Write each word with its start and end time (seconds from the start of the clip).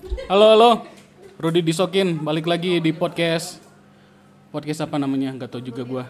Halo 0.00 0.56
halo, 0.56 0.70
Rudi 1.36 1.60
Disokin 1.60 2.24
balik 2.24 2.48
lagi 2.48 2.80
di 2.80 2.88
podcast 2.88 3.60
podcast 4.48 4.80
apa 4.80 4.96
namanya 4.96 5.28
nggak 5.36 5.52
tahu 5.52 5.60
juga 5.60 5.82
gua. 5.84 6.04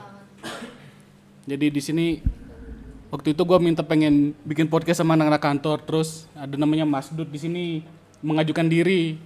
Jadi 1.42 1.74
di 1.74 1.82
sini 1.82 2.06
waktu 3.10 3.34
itu 3.34 3.42
gua 3.42 3.58
minta 3.58 3.82
pengen 3.82 4.30
bikin 4.46 4.70
podcast 4.70 5.02
sama 5.02 5.18
anak-anak 5.18 5.42
kantor, 5.42 5.82
terus 5.82 6.30
ada 6.38 6.54
namanya 6.54 6.86
Mas 6.86 7.10
Dud 7.10 7.34
di 7.34 7.42
sini 7.42 7.64
mengajukan 8.22 8.70
diri. 8.70 9.18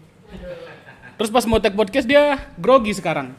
Terus 1.20 1.28
pas 1.28 1.44
mau 1.44 1.60
tag 1.60 1.76
podcast 1.76 2.08
dia 2.08 2.40
grogi 2.56 2.96
sekarang. 2.96 3.36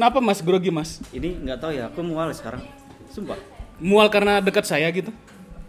Kenapa 0.00 0.24
Mas 0.24 0.40
grogi 0.40 0.72
Mas? 0.72 0.96
Ini 1.12 1.44
nggak 1.44 1.60
tahu 1.60 1.72
ya, 1.76 1.92
aku 1.92 2.00
mual 2.00 2.32
sekarang. 2.32 2.64
Sumpah. 3.12 3.36
Mual 3.76 4.08
karena 4.08 4.40
dekat 4.40 4.64
saya 4.64 4.88
gitu? 4.96 5.12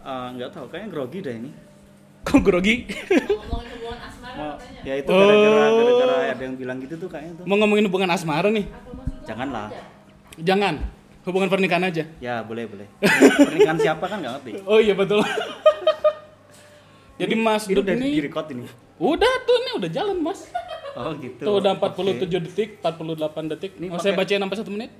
Eh, 0.00 0.28
nggak 0.40 0.56
tahu, 0.56 0.72
kayaknya 0.72 0.88
grogi 0.88 1.20
dah 1.20 1.36
ini. 1.36 1.67
Kok 2.28 2.40
grogi? 2.40 2.84
Mau, 4.30 4.54
ya 4.82 4.94
itu 4.94 5.08
Oh. 5.08 5.18
gara-gara 5.18 5.66
gara-gara 5.66 6.14
ada 6.30 6.42
yang 6.44 6.54
bilang 6.54 6.78
gitu 6.78 6.94
tuh 6.96 7.08
kayaknya 7.08 7.32
tuh. 7.34 7.44
mau 7.44 7.56
ngomongin 7.56 7.84
hubungan 7.84 8.08
asmara 8.08 8.48
nih? 8.48 8.68
Janganlah. 9.24 9.72
Jangan. 10.38 10.78
Hubungan 11.24 11.48
pernikahan 11.48 11.84
aja. 11.84 12.04
Ya 12.18 12.40
boleh 12.40 12.64
boleh. 12.64 12.86
Pernikahan 13.38 13.76
siapa 13.82 14.04
kan 14.04 14.18
nggak 14.18 14.32
ngerti. 14.38 14.52
Oh 14.62 14.78
iya 14.78 14.94
betul. 14.94 15.20
Jadi 17.18 17.34
Mas 17.34 17.66
Ini 17.66 17.74
udah 17.76 17.94
ini 17.96 18.08
di 18.12 18.22
record 18.22 18.46
ini. 18.48 18.62
udah 18.96 19.32
tuh 19.42 19.56
ini 19.58 19.70
udah 19.76 19.90
jalan 19.90 20.16
Mas. 20.18 20.46
Oh 20.94 21.10
gitu. 21.16 21.42
Tuh 21.42 21.54
udah 21.58 21.74
47 21.74 22.14
Oke. 22.14 22.38
detik, 22.40 22.68
48 22.78 23.44
detik. 23.48 23.72
Ini 23.74 23.86
Mau 23.88 23.98
saya 23.98 24.12
pakai- 24.12 24.18
bacain 24.28 24.40
sampai 24.40 24.56
satu 24.56 24.70
menit? 24.70 24.90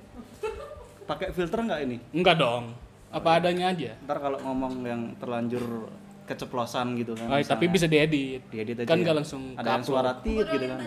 Pakai 1.05 1.27
filter 1.31 1.59
nggak 1.61 1.79
ini? 1.81 1.97
Enggak 2.11 2.35
dong. 2.37 2.75
Apa 3.09 3.39
adanya 3.39 3.71
aja. 3.71 3.95
Ntar 3.99 4.19
kalau 4.19 4.37
ngomong 4.37 4.73
yang 4.83 5.01
terlanjur 5.15 5.87
keceplosan 6.29 6.93
gitu 7.01 7.17
kan. 7.17 7.27
Oh, 7.33 7.41
tapi 7.41 7.65
bisa 7.65 7.89
diedit. 7.89 8.45
diedit 8.53 8.85
aja. 8.85 8.85
Kan 8.85 9.01
ya. 9.01 9.03
nggak 9.09 9.17
langsung 9.25 9.41
ada 9.57 9.81
yang 9.81 9.85
suara 9.85 10.11
tit 10.21 10.45
gitu 10.45 10.65
kan. 10.69 10.79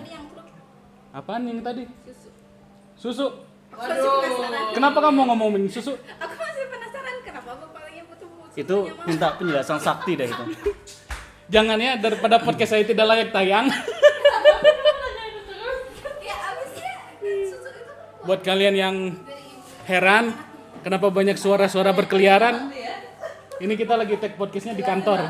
Apaan 1.11 1.51
yang 1.51 1.59
tadi? 1.59 1.83
Susu. 2.95 3.27
Kenapa 4.77 4.99
kamu 5.03 5.27
ngomongin 5.35 5.67
susu? 5.67 5.99
Aku 6.23 6.35
masih 6.39 6.65
penasaran 6.71 7.15
kenapa 7.27 7.51
bapak 7.59 7.83
lagi 7.91 8.01
putus-putus. 8.07 8.55
Itu 8.55 8.77
minta 9.09 9.35
penjelasan 9.35 9.79
sakti 9.83 10.13
deh 10.15 10.29
itu. 10.31 10.45
Jangan 11.51 11.77
ya 11.83 11.99
daripada 11.99 12.39
podcast 12.39 12.79
saya 12.79 12.87
tidak 12.87 13.07
layak 13.11 13.29
tayang. 13.35 13.67
Ya 16.23 16.39
abisnya 16.55 16.95
susu 17.51 17.67
itu 17.67 17.93
Buat 18.23 18.47
kalian 18.47 18.75
yang 18.79 18.97
heran 19.91 20.31
kenapa 20.87 21.11
banyak 21.11 21.35
suara-suara 21.39 21.91
berkeliaran, 21.95 22.71
ini 23.61 23.75
kita 23.75 23.95
lagi 23.95 24.17
take 24.17 24.35
podcastnya 24.35 24.73
di 24.73 24.81
kantor. 24.81 25.19
ya 25.21 25.29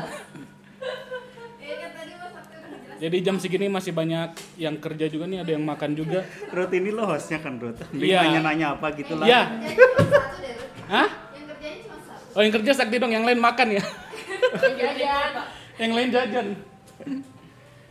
kan 1.75 1.89
tadi 1.91 2.11
mas 2.13 2.31
Sakti 2.31 2.55
udah 2.55 2.69
ngejelasin. 2.71 3.01
Jadi 3.01 3.17
jam 3.19 3.35
segini 3.41 3.67
masih 3.67 3.91
banyak 3.91 4.29
yang 4.55 4.75
kerja 4.79 5.05
juga 5.09 5.25
nih, 5.27 5.43
ada 5.43 5.51
yang 5.51 5.63
makan 5.65 5.91
juga. 5.93 6.23
Ruth 6.49 6.73
ini 6.73 6.89
lo 6.93 7.03
hostnya 7.03 7.43
kan 7.43 7.59
Ruth. 7.59 7.81
Iya. 7.91 8.23
Nanya-nanya 8.23 8.79
apa 8.79 8.87
gitu 8.95 9.19
lah. 9.19 9.25
Ya, 9.27 9.41
Yang 9.51 9.75
cuma 9.75 10.05
satu 10.07 10.35
deh, 10.39 10.53
Ruth. 10.55 10.91
hah? 10.93 11.09
Yang 11.33 11.45
kerjanya 11.51 11.77
cuma 11.83 11.97
satu. 11.99 12.37
Oh 12.37 12.41
yang 12.41 12.53
kerja 12.53 12.71
sakti 12.71 12.95
dong, 12.97 13.11
yang 13.11 13.25
lain 13.27 13.39
makan 13.41 13.67
ya. 13.75 13.83
yang 15.81 15.91
lain 15.91 16.09
jajan. 16.13 16.47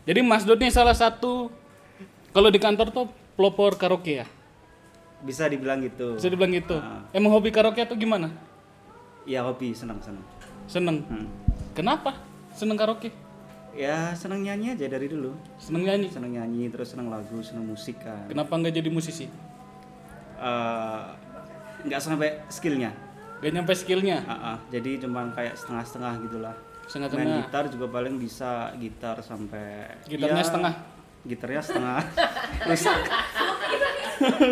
Jadi 0.03 0.21
Mas 0.23 0.43
Dut 0.43 0.59
nih 0.59 0.71
salah 0.71 0.95
satu 0.95 1.51
kalau 2.33 2.49
di 2.51 2.59
kantor 2.59 2.91
tuh 2.91 3.07
pelopor 3.35 3.79
karaoke 3.79 4.23
ya. 4.23 4.27
Bisa 5.23 5.47
dibilang 5.47 5.79
gitu. 5.79 6.19
Bisa 6.19 6.27
dibilang 6.27 6.51
gitu. 6.51 6.75
Ah. 6.79 7.07
Emang 7.15 7.31
hobi 7.31 7.55
karaoke 7.55 7.87
tuh 7.87 7.95
gimana? 7.95 8.35
Iya 9.23 9.47
hobi 9.47 9.71
senang-senang. 9.71 10.25
Seneng. 10.67 11.07
Hmm. 11.07 11.27
Kenapa? 11.73 12.19
Seneng 12.53 12.75
karaoke? 12.75 13.15
Ya 13.73 14.13
senang 14.13 14.45
nyanyi 14.45 14.77
aja 14.77 14.85
dari 14.91 15.09
dulu. 15.09 15.33
Seneng 15.57 15.89
nyanyi. 15.89 16.09
Senang 16.13 16.33
nyanyi 16.35 16.69
terus 16.69 16.93
senang 16.93 17.09
lagu, 17.09 17.41
senang 17.41 17.65
musik 17.65 17.97
kan. 18.03 18.29
Kenapa 18.29 18.53
nggak 18.59 18.75
jadi 18.75 18.91
musisi? 18.93 19.27
Eh, 20.43 21.03
nggak 21.89 22.01
sampai 22.03 22.43
skillnya. 22.53 22.91
Gak 23.43 23.51
nyampe 23.59 23.75
skillnya. 23.75 24.23
Ah, 24.23 24.55
ah. 24.55 24.57
Jadi 24.71 25.03
cuman 25.03 25.35
kayak 25.35 25.59
setengah-setengah 25.59 26.13
gitulah. 26.31 26.55
Main 26.55 26.87
Setengah-setengah. 26.87 27.39
gitar 27.43 27.65
juga 27.75 27.87
paling 27.91 28.15
bisa 28.21 28.71
gitar 28.79 29.17
sampai 29.19 29.91
Gitarnya 30.07 30.43
ya, 30.43 30.47
setengah. 30.47 30.75
Gitarnya 31.27 31.63
setengah. 31.63 31.99
rusak. 32.71 32.99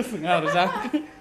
Setengah 0.02 0.36
rusak. 0.42 0.70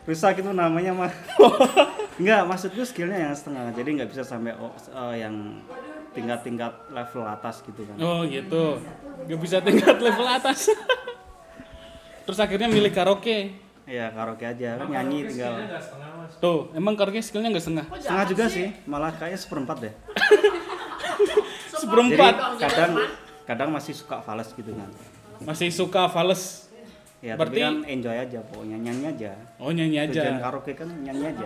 Rusak 0.10 0.34
itu 0.42 0.50
namanya 0.50 0.98
mah. 0.98 1.14
Enggak, 2.20 2.42
maksudku 2.52 2.84
skillnya 2.84 3.32
yang 3.32 3.34
setengah. 3.34 3.72
Jadi 3.72 3.90
nggak 3.96 4.10
bisa 4.12 4.24
sampai 4.28 4.52
oh, 4.60 4.76
eh, 4.76 5.24
yang 5.24 5.64
tingkat-tingkat 6.12 6.92
level 6.92 7.24
atas 7.24 7.64
gitu 7.64 7.82
kan. 7.88 7.96
Oh 7.98 8.28
gitu. 8.28 8.84
Gak 9.30 9.40
bisa 9.40 9.58
tingkat 9.64 9.98
level 10.04 10.28
atas. 10.28 10.68
Terus 12.28 12.40
akhirnya 12.44 12.68
milih 12.68 12.92
karaoke. 12.92 13.56
Ya 13.90 14.14
karaoke 14.14 14.46
aja 14.46 14.78
kan 14.78 14.86
nyanyi 14.92 15.32
tinggal. 15.32 15.66
Tuh, 16.38 16.70
emang 16.76 16.94
karaoke 16.94 17.24
skillnya 17.24 17.50
nggak 17.56 17.64
setengah? 17.66 17.86
Setengah 17.98 18.26
juga 18.30 18.46
sih, 18.52 18.68
malah 18.86 19.16
kayaknya 19.16 19.40
seperempat 19.40 19.78
deh. 19.82 19.94
Seperempat. 21.82 22.34
Jadi 22.36 22.62
kadang 22.62 22.92
kadang 23.48 23.70
masih 23.74 23.94
suka 23.96 24.22
fals 24.22 24.52
gitu 24.54 24.72
kan. 24.76 24.90
Masih 25.42 25.72
suka 25.72 26.06
fals. 26.12 26.69
Ya 27.20 27.36
Berarti- 27.36 27.60
tapi 27.60 27.68
kan 27.68 27.76
enjoy 27.86 28.16
aja 28.16 28.40
pokoknya 28.42 28.78
nyanyi 28.80 29.06
aja. 29.10 29.32
Oh 29.60 29.70
nyanyi 29.70 30.08
Tujuan 30.08 30.24
aja. 30.30 30.40
karaoke 30.40 30.72
kan 30.72 30.88
nyanyi 30.88 31.26
aja. 31.28 31.46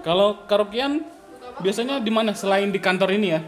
Kalau 0.00 0.46
karaokean 0.46 1.02
biasanya 1.58 1.98
di 1.98 2.08
mana 2.08 2.30
selain 2.32 2.70
di 2.70 2.78
kantor 2.78 3.10
ini 3.12 3.34
ya? 3.34 3.40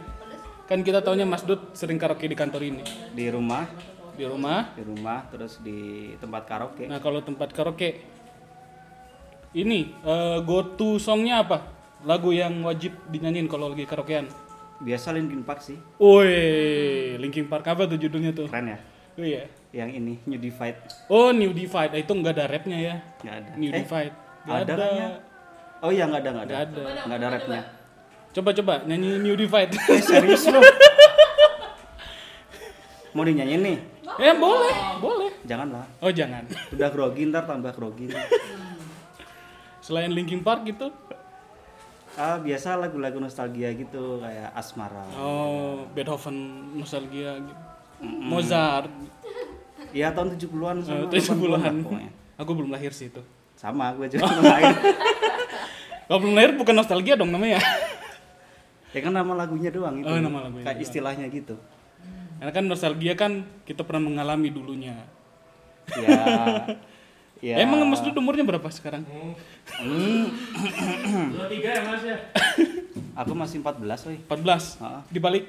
Kan 0.67 0.83
kita 0.83 1.01
taunya 1.01 1.23
Mas 1.23 1.43
Dut 1.43 1.73
sering 1.73 1.97
karaoke 1.97 2.27
di 2.27 2.35
kantor 2.35 2.61
ini. 2.65 2.83
Di 3.11 3.31
rumah, 3.31 3.71
Di 4.13 4.27
rumah. 4.27 4.75
di 4.75 4.83
rumah 4.83 5.31
terus 5.31 5.57
di 5.59 5.79
tempat 6.17 6.43
karaoke. 6.45 6.85
Nah 6.85 6.99
kalau 6.99 7.23
tempat 7.23 7.55
karaoke 7.55 8.03
ini 9.55 9.95
eh, 9.97 10.39
go 10.43 10.75
to 10.75 10.99
songnya 10.99 11.41
apa? 11.41 11.65
Lagu 12.01 12.31
yang 12.31 12.63
wajib 12.63 12.95
dinyanyiin 13.07 13.47
kalau 13.47 13.67
lagi 13.69 13.83
karaokean. 13.85 14.27
Biasa 14.79 15.11
Linkin 15.11 15.43
Park 15.43 15.59
sih, 15.61 15.75
Woi, 15.99 16.31
Linkin 17.17 17.47
Park 17.47 17.67
apa 17.67 17.83
tuh 17.85 17.99
judulnya 17.99 18.31
tuh? 18.31 18.47
keren 18.47 18.71
ya. 18.71 18.79
Oh 19.15 19.27
iya. 19.27 19.51
Yang 19.69 19.91
ini 19.95 20.15
New 20.25 20.41
Divide 20.41 20.79
Oh 21.07 21.29
New 21.31 21.53
Divide, 21.53 21.93
Ah, 21.93 22.01
itu 22.01 22.09
nggak 22.09 22.33
ada 22.33 22.45
rapnya 22.47 22.79
ya? 22.79 22.95
nggak 23.21 23.37
ada. 23.37 23.51
New 23.55 23.69
Eh, 23.69 23.77
Divide. 23.79 24.15
Nggak 24.43 24.59
ada 24.59 24.73
kan 24.73 24.89
ya? 24.91 25.09
Oh 25.79 25.91
iya 25.91 26.05
nggak 26.05 26.21
ada 26.21 26.31
nggak 26.33 26.45
ada. 26.45 26.55
Nggak 26.55 26.65
ada. 26.65 26.83
Nggak 27.05 27.19
ada 27.19 27.29
rapnya. 27.31 27.61
Coba 28.31 28.51
coba 28.53 28.75
nyanyi 28.83 29.11
New 29.19 29.35
Divide. 29.35 29.73
Eh 29.93 30.01
serius 30.01 30.45
lo? 30.47 30.61
Mau 33.13 33.25
dinyanyiin 33.25 33.63
nih? 33.63 33.79
eh 34.19 34.35
boleh, 34.35 34.73
boleh. 34.99 35.31
Janganlah. 35.45 35.85
Oh 35.99 36.09
jangan. 36.11 36.45
Udah 36.75 36.89
grogi 36.89 37.23
ntar 37.25 37.45
tambah 37.45 37.73
grogi. 37.73 38.09
Selain 39.81 40.09
Linkin 40.09 40.41
Park 40.41 40.65
gitu. 40.65 40.89
Ah 42.15 42.35
biasa 42.37 42.75
lagu-lagu 42.75 43.17
nostalgia 43.17 43.71
gitu 43.71 44.19
kayak 44.19 44.51
Asmara. 44.51 45.05
Oh 45.15 45.87
Beethoven, 45.93 46.35
nostalgia 46.75 47.37
gitu. 47.37 47.63
Mozart, 48.01 48.91
Iya 49.91 50.13
tahun 50.13 50.35
70-an 50.35 50.77
eh, 50.79 50.85
sama 50.85 51.05
70-an. 51.07 51.37
80-an 51.39 51.61
lah 51.61 51.73
pokoknya. 51.81 52.11
Aku 52.37 52.51
belum 52.53 52.71
lahir 52.71 52.93
sih 52.93 53.09
itu. 53.09 53.23
Sama 53.55 53.91
gue 53.93 54.07
juga 54.09 54.29
main. 54.39 54.75
Kalau 56.05 56.19
belum 56.19 56.35
lahir 56.35 56.51
bukan 56.55 56.75
nostalgia 56.75 57.15
dong 57.15 57.29
namanya. 57.29 57.59
ya 58.89 59.01
kan 59.01 59.13
nama 59.13 59.33
lagunya 59.35 59.69
doang 59.69 59.99
itu. 59.99 60.07
Oh, 60.07 60.17
nama 60.17 60.39
lagunya 60.43 60.65
Kayak 60.65 60.77
doang. 60.77 60.87
istilahnya 60.87 61.27
gitu. 61.29 61.55
Karena 62.39 62.53
kan 62.53 62.65
nostalgia 62.65 63.13
kan 63.13 63.33
kita 63.63 63.83
pernah 63.83 64.05
mengalami 64.05 64.49
dulunya. 64.49 64.95
Ya. 65.91 66.21
ya. 67.45 67.55
Emang 67.59 67.83
Mas 67.85 68.01
Dud 68.01 68.15
umurnya 68.15 68.45
berapa 68.45 68.69
sekarang? 68.69 69.03
Hmm, 69.69 70.25
Dua 71.31 71.47
tiga 71.47 71.69
ya 71.71 71.83
mas 71.83 72.03
ya. 72.03 72.17
aku 73.21 73.33
masih 73.35 73.59
14 73.59 74.07
woi. 74.07 74.17
14. 74.23 74.81
Heeh. 74.81 75.01
Dibalik. 75.11 75.45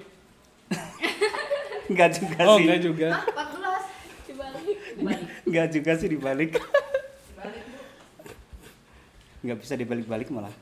Enggak 1.90 2.10
juga 2.16 2.38
Oh 2.46 2.58
sih. 2.58 2.66
enggak 2.66 2.82
juga. 2.84 3.10
14 5.50 5.50
dibalik. 5.50 5.52
Enggak 5.52 5.68
juga 5.74 5.92
sih 5.98 6.08
dibalik. 6.10 6.52
Enggak 9.42 9.58
bisa 9.64 9.74
dibalik-balik 9.74 10.28
malah. 10.30 10.54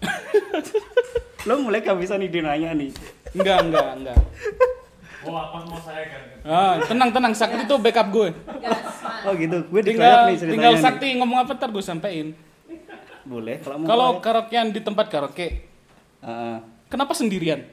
Lo 1.48 1.60
mulai 1.60 1.84
gak 1.84 2.00
bisa 2.00 2.16
nih 2.16 2.32
dinanya 2.32 2.72
nih. 2.72 2.88
Enggak, 3.36 3.68
enggak, 3.68 3.88
enggak. 4.00 4.18
Oh 5.24 5.36
apa 5.36 5.56
mau 5.64 5.80
saya 5.80 6.04
kan? 6.08 6.22
Ah, 6.44 6.74
tenang 6.84 7.10
tenang 7.12 7.32
Sakti 7.32 7.64
itu 7.64 7.76
backup 7.80 8.08
gue. 8.12 8.28
Oh 9.24 9.32
gitu, 9.36 9.56
gue 9.72 9.80
Tinggal 9.80 10.28
nih 10.28 10.36
ceritanya 10.36 10.52
tinggal 10.52 10.72
nih. 10.76 10.82
Sakti 10.84 11.06
ngomong 11.16 11.38
apa 11.44 11.52
ntar 11.56 11.68
gue 11.72 11.84
sampein. 11.84 12.36
Boleh 13.24 13.56
kalau 13.64 13.76
mau. 13.80 13.88
Kalau 13.88 14.08
karaokean 14.20 14.68
di 14.72 14.84
tempat 14.84 15.08
karaoke, 15.08 15.64
Heeh. 16.20 16.56
kenapa 16.88 17.12
sendirian? 17.16 17.64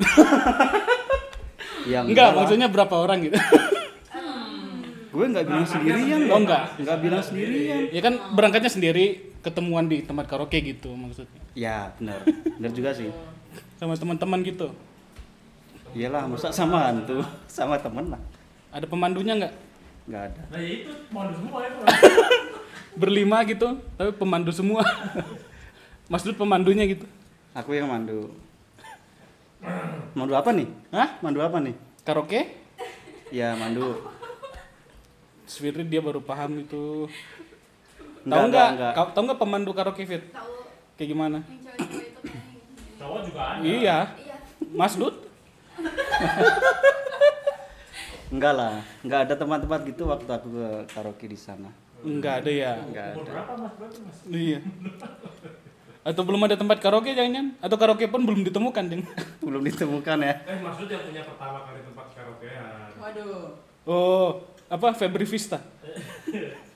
Ya, 1.82 2.06
Enggak, 2.06 2.38
maksudnya 2.38 2.70
berapa 2.70 2.94
orang 2.94 3.26
gitu. 3.26 3.42
Gue 5.12 5.26
nggak 5.28 5.44
bilang 5.44 5.68
sendirian. 5.68 6.20
Oh, 6.32 6.40
enggak. 6.40 6.64
Nggak 6.80 6.98
bilang 7.04 7.24
sendirian. 7.24 7.92
ya 7.92 8.02
kan 8.02 8.14
berangkatnya 8.32 8.72
sendiri, 8.72 9.36
ketemuan 9.44 9.92
di 9.92 10.06
tempat 10.08 10.26
karaoke 10.32 10.64
gitu 10.64 10.96
maksudnya. 10.96 11.42
Ya 11.52 11.92
benar, 12.00 12.24
benar 12.56 12.72
juga 12.72 12.96
sih. 12.96 13.12
Sama 13.76 14.00
teman-teman 14.00 14.40
gitu. 14.48 14.72
Iyalah, 15.92 16.24
masa 16.24 16.56
sama 16.56 16.88
hantu, 16.88 17.20
sama 17.52 17.76
temen 17.76 18.16
lah. 18.16 18.22
Ada 18.72 18.88
pemandunya 18.88 19.36
nggak? 19.36 19.54
Nggak 20.08 20.24
ada. 20.32 20.42
Nah 20.48 20.60
ya 20.64 20.72
itu 20.88 20.92
mandu 21.12 21.34
semua 21.36 21.60
itu. 21.68 21.80
Berlima 23.02 23.38
gitu, 23.44 23.68
tapi 24.00 24.12
pemandu 24.16 24.52
semua. 24.56 24.84
Mas 26.12 26.24
Dut 26.24 26.40
pemandunya 26.40 26.88
gitu. 26.88 27.04
Aku 27.52 27.76
yang 27.76 27.92
mandu. 27.92 28.32
Mandu 30.16 30.34
apa 30.40 30.56
nih? 30.56 30.68
Hah? 30.96 31.20
Mandu 31.20 31.44
apa 31.44 31.60
nih? 31.60 31.76
Karaoke? 32.08 32.56
Ya 33.32 33.56
mandu. 33.60 34.00
Sweetly 35.52 35.84
dia 35.84 36.00
baru 36.00 36.24
paham 36.24 36.64
itu. 36.64 37.12
Tahu 38.24 38.32
nggak? 38.32 38.48
enggak, 38.48 38.68
enggak. 38.72 38.92
Kau 38.96 39.08
tahu 39.12 39.24
nggak 39.28 39.40
pemandu 39.44 39.72
karaoke 39.76 40.08
Fit? 40.08 40.24
Tahu 40.32 40.52
Kayak 40.96 41.10
gimana? 41.12 41.38
itu 41.44 41.68
kan 41.68 41.78
Cowok 43.02 43.20
juga 43.28 43.42
ada. 43.42 43.60
Iya, 43.66 43.98
Iya. 44.16 44.36
Mas 44.72 44.96
Dut. 44.96 45.16
Enggak 48.32 48.54
lah, 48.56 48.80
enggak 49.04 49.28
ada 49.28 49.36
tempat-tempat 49.36 49.80
gitu 49.92 50.08
waktu 50.08 50.32
aku 50.32 50.48
ke 50.56 50.68
karaoke 50.96 51.28
di 51.28 51.36
sana. 51.36 51.68
Enggak 52.00 52.40
ada 52.40 52.52
ya. 52.54 52.80
Enggak 52.80 53.06
ada. 53.12 53.28
berapa 53.28 53.54
mas? 53.60 53.76
Iya. 54.32 54.64
Atau 56.08 56.24
belum 56.24 56.40
ada 56.48 56.56
tempat 56.56 56.80
karaoke 56.80 57.12
jangan 57.12 57.52
Atau 57.60 57.76
karaoke 57.76 58.08
pun 58.08 58.24
belum 58.24 58.48
ditemukan, 58.48 58.84
Jeng. 58.88 59.04
Belum 59.44 59.60
ditemukan 59.68 60.18
ya. 60.24 60.34
Eh 60.48 60.58
maksud 60.64 60.88
yang 60.88 61.04
punya 61.04 61.22
pertama 61.28 61.60
kali 61.68 61.84
tempat 61.84 62.08
karaokean. 62.16 62.88
Waduh. 63.04 63.60
Oh, 63.84 64.30
apa 64.72 64.96
Febri 64.96 65.28
Vista? 65.28 65.60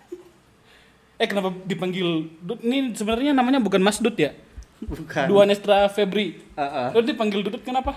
Eh 1.15 1.31
kenapa 1.31 1.47
dipanggil 1.63 2.27
Dut? 2.44 2.59
Ini 2.59 2.92
sebenarnya 2.92 3.31
namanya 3.31 3.63
bukan 3.63 3.80
Mas 3.80 4.03
Dut 4.03 4.19
ya? 4.19 4.36
Bukan. 4.83 5.31
Dua 5.31 5.47
Nestra 5.47 5.88
Febri. 5.88 6.44
Ah, 6.59 6.68
ah. 6.68 6.88
Lo 6.92 7.00
dipanggil 7.00 7.39
Dudut 7.39 7.63
kenapa? 7.63 7.95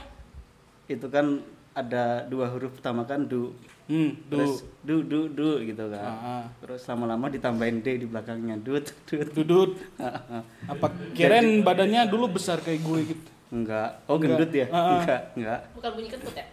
Itu 0.86 1.10
kan 1.10 1.42
ada 1.74 2.22
dua 2.30 2.46
huruf 2.46 2.78
pertama 2.78 3.02
kan 3.02 3.26
du. 3.26 3.58
Hmm, 3.90 4.14
Terus 4.30 4.62
du. 4.86 5.02
du 5.02 5.26
du 5.34 5.34
du 5.34 5.48
gitu 5.66 5.90
kan. 5.90 5.98
Ah, 5.98 6.14
ah. 6.14 6.42
Terus 6.62 6.86
lama-lama 6.86 7.26
ditambahin 7.26 7.82
D 7.82 7.98
di 7.98 8.06
belakangnya 8.06 8.54
dut 8.62 8.94
dut. 9.10 9.34
Dudut. 9.34 9.70
Ah, 9.98 10.38
ah. 10.38 10.42
Apa 10.70 10.86
kirain 11.18 11.66
badannya 11.66 12.06
dulu 12.06 12.38
besar 12.38 12.62
kayak 12.62 12.86
gue 12.86 12.98
gitu? 13.18 13.28
Enggak. 13.50 13.98
Oh 14.06 14.14
Enggak. 14.14 14.46
gendut 14.46 14.52
ya? 14.54 14.66
Ah, 14.70 14.78
ah. 14.78 14.90
Enggak, 15.02 15.22
enggak. 15.34 15.60
Bukan 15.74 15.90
bunyi 15.90 16.08
kentut 16.14 16.34
ya? 16.38 16.46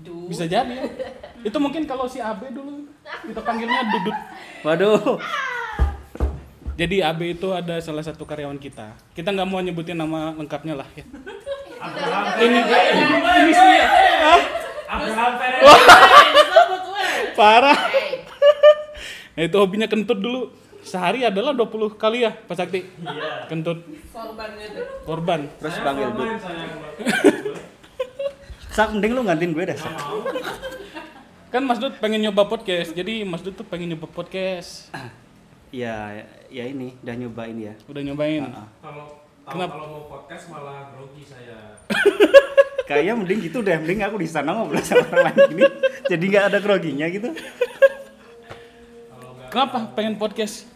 Du. 0.00 0.26
Bisa 0.26 0.44
jadi 0.44 0.70
ya. 0.70 0.84
Itu 1.40 1.56
mungkin 1.56 1.84
kalau 1.84 2.04
si 2.04 2.18
AB 2.18 2.50
dulu 2.50 2.88
kita 3.24 3.40
panggilnya 3.40 3.84
Dudut. 3.88 4.16
Waduh. 4.62 5.20
Jadi 6.74 7.04
AB 7.04 7.36
itu 7.36 7.48
ada 7.52 7.76
salah 7.78 8.00
satu 8.00 8.24
karyawan 8.24 8.56
kita. 8.56 8.96
Kita 9.12 9.28
nggak 9.30 9.44
mau 9.44 9.60
nyebutin 9.60 9.94
nama 9.94 10.32
lengkapnya 10.32 10.72
lah 10.74 10.88
ya. 10.96 11.04
Abraham 11.76 12.24
Ini 12.40 12.60
ini 13.40 13.52
sih 13.52 13.72
ya. 13.76 13.86
Abraham. 14.88 15.32
Parah. 17.36 17.78
Nah, 19.30 19.42
itu 19.46 19.56
hobinya 19.56 19.88
kentut 19.88 20.20
dulu. 20.20 20.52
Sehari 20.80 21.22
adalah 21.22 21.52
20 21.52 21.92
kali 21.94 22.24
ya, 22.24 22.32
Pak 22.32 22.56
Sakti. 22.56 22.80
Iya. 23.04 23.44
Kentut 23.48 23.84
Korbannya 24.10 24.66
tuh. 24.72 24.84
korban. 25.04 25.40
Terus 25.60 25.76
panggil 25.80 26.08
pemain, 26.08 26.36
dut. 26.36 26.40
saya. 26.40 26.66
Sak 28.70 28.94
mending 28.94 29.12
lu 29.12 29.22
gantiin 29.22 29.50
gue 29.50 29.64
dah. 29.66 29.76
Sak. 29.76 29.92
Kan 31.50 31.62
Mas 31.66 31.78
Dut 31.78 31.98
pengen 31.98 32.22
nyoba 32.22 32.46
podcast. 32.46 32.94
Jadi 32.94 33.26
Mas 33.26 33.42
Dut 33.42 33.54
tuh 33.54 33.66
pengen 33.66 33.94
nyoba 33.94 34.06
podcast. 34.06 34.90
Ya, 35.70 36.26
ya 36.50 36.66
ini 36.66 36.98
udah 36.98 37.14
nyobain 37.14 37.54
ya. 37.54 37.78
Udah 37.86 38.02
nyobain. 38.02 38.42
Kalau 38.42 39.22
Kenapa? 39.46 39.78
kalau 39.78 39.86
mau 39.86 40.02
podcast 40.10 40.50
malah 40.50 40.90
grogi 40.90 41.22
saya. 41.22 41.78
Kayaknya 42.90 43.14
mending 43.14 43.38
gitu 43.38 43.62
deh, 43.62 43.78
mending 43.78 44.02
aku 44.02 44.18
di 44.18 44.26
sana 44.26 44.50
ngobrol 44.50 44.82
sama 44.82 45.06
orang 45.06 45.30
lain 45.30 45.54
gini. 45.54 45.62
Jadi 46.10 46.24
nggak 46.26 46.44
ada 46.50 46.58
groginya 46.58 47.06
gitu. 47.06 47.30
Kenapa 49.46 49.94
pengen 49.94 50.18
podcast? 50.18 50.66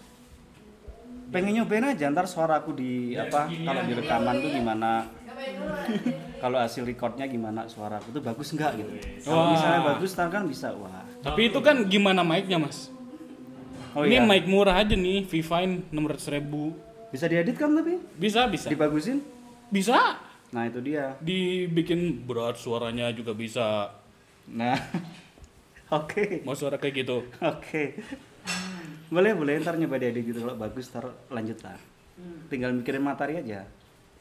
Pengen 1.31 1.59
nyobain 1.59 1.91
aja 1.91 2.07
ntar 2.07 2.31
suara 2.31 2.63
aku 2.63 2.71
di 2.71 3.19
Ya, 3.19 3.27
apa 3.27 3.51
kalau 3.51 3.83
ya. 3.83 3.89
di 3.91 3.95
rekaman 3.99 4.35
tuh 4.39 4.51
gimana? 4.53 5.11
kalau 6.43 6.59
hasil 6.59 6.83
recordnya 6.83 7.25
gimana 7.25 7.65
suara 7.65 7.97
aku 7.97 8.11
tuh 8.11 8.21
bagus 8.21 8.51
nggak 8.51 8.73
gitu 8.77 8.91
kalau 9.23 9.41
Wah. 9.41 9.51
misalnya 9.53 9.81
bagus 9.87 10.11
ntar 10.13 10.29
kan 10.29 10.45
bisa 10.45 10.71
wah 10.73 11.03
Tapi 11.21 11.49
itu 11.49 11.59
kan 11.59 11.85
gimana 11.85 12.21
mic-nya, 12.21 12.59
Mas? 12.59 12.93
oh 13.93 14.03
Ini 14.03 14.19
iya 14.19 14.23
mic 14.23 14.45
murah 14.45 14.77
aja 14.77 14.93
nih, 14.93 15.25
Vivine 15.25 15.89
600 15.89 16.35
ribu. 16.35 16.77
bisa 17.09 17.25
diedit 17.25 17.55
kan 17.55 17.73
tapi 17.73 17.97
Bisa, 18.15 18.45
bisa. 18.47 18.67
dibagusin 18.67 19.23
Bisa. 19.69 20.19
nah 20.51 20.65
itu 20.65 20.79
dia 20.81 21.17
Dibikin 21.19 22.23
berat 22.23 22.55
suaranya 22.55 23.09
juga 23.11 23.33
bisa. 23.33 23.95
nah 24.47 24.77
oke 25.95 26.43
Mau 26.43 26.53
suara 26.53 26.77
kayak 26.77 26.95
gitu. 26.99 27.25
oke 27.39 27.85
boleh 29.07 29.33
boleh 29.33 29.57
ntar 29.59 29.75
nyoba 29.75 29.97
diedit 29.97 30.27
gitu 30.27 30.43
kalau 30.43 30.57
bagus 30.57 30.91
ntar 30.91 31.07
lanjut 31.29 31.57
lah 31.61 31.79
tinggal 32.47 32.71
mikirin 32.71 33.01
materi 33.01 33.39
aja 33.39 33.63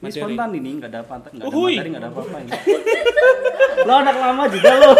ini 0.03 0.11
Materi. 0.11 0.19
spontan 0.19 0.49
ini 0.51 0.69
nggak 0.75 0.89
ada 0.91 1.01
pantat 1.01 1.31
nggak 1.31 1.47
ada 1.47 1.55
materi 1.55 1.87
nggak 1.87 2.03
ada 2.03 2.09
apa-apa 2.11 2.37
ini 2.37 2.51
lo 3.87 3.93
anak 3.95 4.15
lama 4.19 4.43
juga 4.51 4.71
lo 4.75 4.91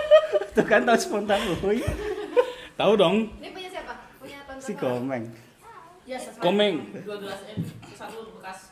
tuh 0.56 0.64
kan 0.64 0.80
tau 0.82 0.96
spontan 0.96 1.40
uhuy 1.52 1.78
Tahu 2.76 2.92
dong, 2.92 3.32
Ini 3.40 3.56
punya 3.56 3.72
siapa? 3.72 3.92
Punya 4.20 4.36
tonton 4.44 4.60
si 4.60 4.72
komeng 4.76 5.24
Ya. 6.04 6.20
Komeng. 6.38 6.84
Dua 7.02 7.16
gelas 7.18 7.40
eh, 7.48 7.56
satu 7.90 8.36
bekas. 8.36 8.68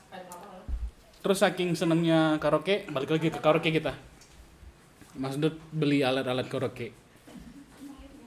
Terus 1.19 1.39
saking 1.41 1.73
senengnya 1.73 2.37
karaoke, 2.37 2.85
balik 2.87 3.09
lagi 3.11 3.33
ke 3.33 3.41
karaoke 3.41 3.73
kita. 3.73 3.97
Mas 5.17 5.35
Dut 5.35 5.57
beli 5.73 6.05
alat-alat 6.05 6.47
karaoke. 6.47 6.93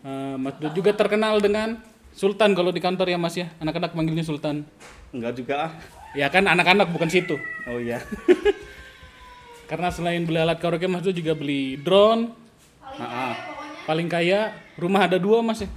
Eh, 0.02 0.36
Mas 0.36 0.58
Dut 0.58 0.74
juga 0.74 0.92
terkenal 0.92 1.38
dengan 1.40 1.78
Sultan 2.12 2.52
kalau 2.52 2.74
di 2.74 2.82
kantor 2.82 3.08
ya 3.08 3.16
Mas 3.16 3.38
ya. 3.38 3.54
Anak-anak 3.62 3.94
manggilnya 3.94 4.26
Sultan. 4.26 4.66
enggak 5.08 5.38
juga 5.38 5.70
ah 5.70 5.72
Ya 6.12 6.28
kan 6.28 6.44
anak-anak 6.44 6.88
bukan 6.88 7.08
situ. 7.08 7.36
oh 7.66 7.78
iya 7.78 8.00
Karena 9.70 9.90
selain 9.90 10.24
beli 10.24 10.40
alat 10.40 10.58
karaoke 10.58 10.86
Mas 10.86 11.02
Dut 11.02 11.12
juga 11.14 11.34
beli 11.34 11.76
drone. 11.76 12.32
Paling 12.80 12.96
kaya 12.98 13.36
pokoknya. 13.36 13.84
Paling 13.84 14.08
kaya 14.08 14.40
rumah 14.76 15.02
ada 15.04 15.18
dua 15.18 15.42
Mas 15.42 15.60
ya. 15.60 15.70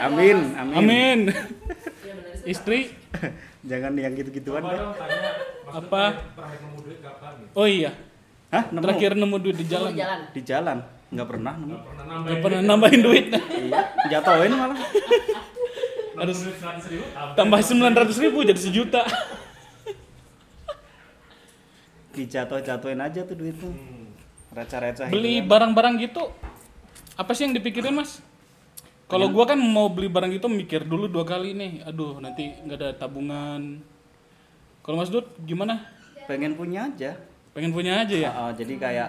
Amin 0.00 0.36
amin 0.54 0.74
Amin. 0.74 1.18
Iya 2.04 2.12
benar 2.12 2.32
istri. 2.44 2.44
Istri 2.44 2.78
jangan 3.70 3.92
yang 3.94 4.12
gitu-gituan 4.12 4.60
deh. 4.62 4.76
Maksud 4.76 5.80
Apa? 5.80 6.04
gitu? 6.12 7.56
Oh 7.56 7.64
iya, 7.64 7.96
hah 8.50 8.68
nemu 8.68 8.82
terakhir 8.84 9.10
nemu 9.14 9.36
duit 9.38 9.56
di 9.56 9.64
Jalan. 9.64 9.90
jalan. 9.90 9.96
Di 9.96 9.96
jalan. 9.96 10.20
di 10.30 10.40
jalan 10.44 10.78
nggak 11.14 11.28
pernah 11.30 11.52
nemu 11.54 11.72
Nggak 11.72 11.84
pernah 11.86 12.04
nambahin. 12.04 12.42
pernah 12.42 12.60
nambahin 12.60 13.00
duit. 13.00 13.24
iya 13.32 13.80
jatuhin 14.10 14.52
malah 14.52 14.78
Harus 16.14 16.36
Harus 16.36 16.38
duit 16.44 16.58
100 16.58 16.90
ribu. 16.90 17.04
Tambah 17.34 17.58
900 17.60 18.22
ribu 18.22 18.38
jadi 18.42 18.60
sejuta. 18.60 19.02
dijatuh-jatuhin 22.14 23.00
aja 23.00 23.26
tuh 23.26 23.34
duit 23.34 23.58
tuh 23.58 23.74
Hmm. 23.74 24.06
receh-receh 24.54 25.10
Beli 25.10 25.34
gitu 25.34 25.40
kan. 25.40 25.50
barang-barang 25.50 25.94
gitu, 25.98 26.30
apa 27.12 27.34
sih 27.34 27.42
yang 27.42 27.58
dipikirin 27.58 27.90
Mas? 27.90 28.22
Kalau 29.04 29.28
gua 29.28 29.44
kan 29.44 29.58
mau 29.58 29.90
beli 29.90 30.06
barang 30.06 30.30
gitu 30.30 30.46
mikir 30.46 30.86
dulu 30.86 31.10
dua 31.10 31.26
kali 31.26 31.52
nih. 31.52 31.82
Aduh, 31.84 32.22
nanti 32.22 32.54
nggak 32.56 32.78
ada 32.78 32.88
tabungan. 32.94 33.82
Kalau 34.80 34.96
Mas 34.96 35.10
Dut 35.10 35.26
gimana? 35.40 35.90
pengen 36.24 36.56
punya 36.56 36.88
aja 36.88 37.12
Pengen 37.52 37.68
punya 37.68 38.00
aja 38.00 38.16
ya? 38.16 38.30
Ah, 38.30 38.48
ah, 38.48 38.50
jadi 38.54 38.80
kayak 38.80 39.08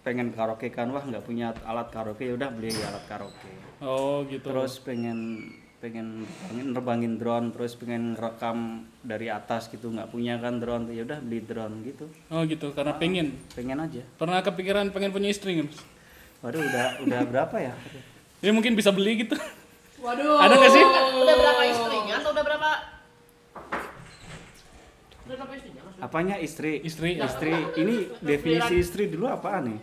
pengen 0.00 0.32
karaoke 0.32 0.68
kan 0.68 0.88
wah 0.88 1.00
nggak 1.00 1.20
punya 1.20 1.52
alat 1.60 1.92
karaoke 1.92 2.24
ya 2.24 2.32
udah 2.32 2.48
beli 2.50 2.72
alat 2.72 3.04
karaoke 3.04 3.52
Oh, 3.80 4.24
gitu. 4.24 4.48
terus 4.48 4.80
pengen 4.80 5.44
pengen 5.84 6.24
pengen 6.40 6.72
nerbangin 6.72 7.20
drone 7.20 7.52
terus 7.52 7.76
pengen 7.76 8.16
rekam 8.16 8.58
dari 9.04 9.28
atas 9.28 9.68
gitu 9.68 9.92
nggak 9.92 10.08
punya 10.08 10.40
kan 10.40 10.56
drone 10.56 10.88
ya 10.88 11.04
udah 11.04 11.20
beli 11.20 11.44
drone 11.44 11.84
gitu 11.84 12.08
Oh, 12.32 12.40
gitu. 12.48 12.72
Karena 12.72 12.96
pengen. 12.96 13.36
pengen 13.52 13.76
aja 13.76 14.00
Pernah 14.16 14.40
kepikiran 14.40 14.88
pengen 14.88 15.12
punya 15.12 15.28
istri 15.28 15.60
nggak, 15.60 15.68
Mas? 15.68 15.80
waduh 16.40 16.60
udah 16.60 16.86
udah 17.04 17.20
berapa 17.24 17.56
ya 17.58 17.74
Ya 18.40 18.52
mungkin 18.52 18.72
bisa 18.72 18.92
beli 18.92 19.24
gitu. 19.24 19.36
Waduh. 20.00 20.36
Ada 20.36 20.52
nggak 20.54 20.72
sih? 20.72 20.84
Udah 21.16 21.34
berapa 21.34 21.62
istrinya 21.64 22.14
atau 22.16 22.30
udah 22.32 22.44
berapa? 22.44 22.70
Udah 25.24 25.34
berapa 25.34 25.52
istrinya? 25.54 25.83
Apanya 25.96 26.36
istri 26.36 26.80
Istri. 26.80 27.16
istri 27.16 27.52
ini 27.76 27.94
definisi 28.18 28.74
istri 28.76 29.06
dulu 29.06 29.26
apaan 29.26 29.68
nih 29.68 29.78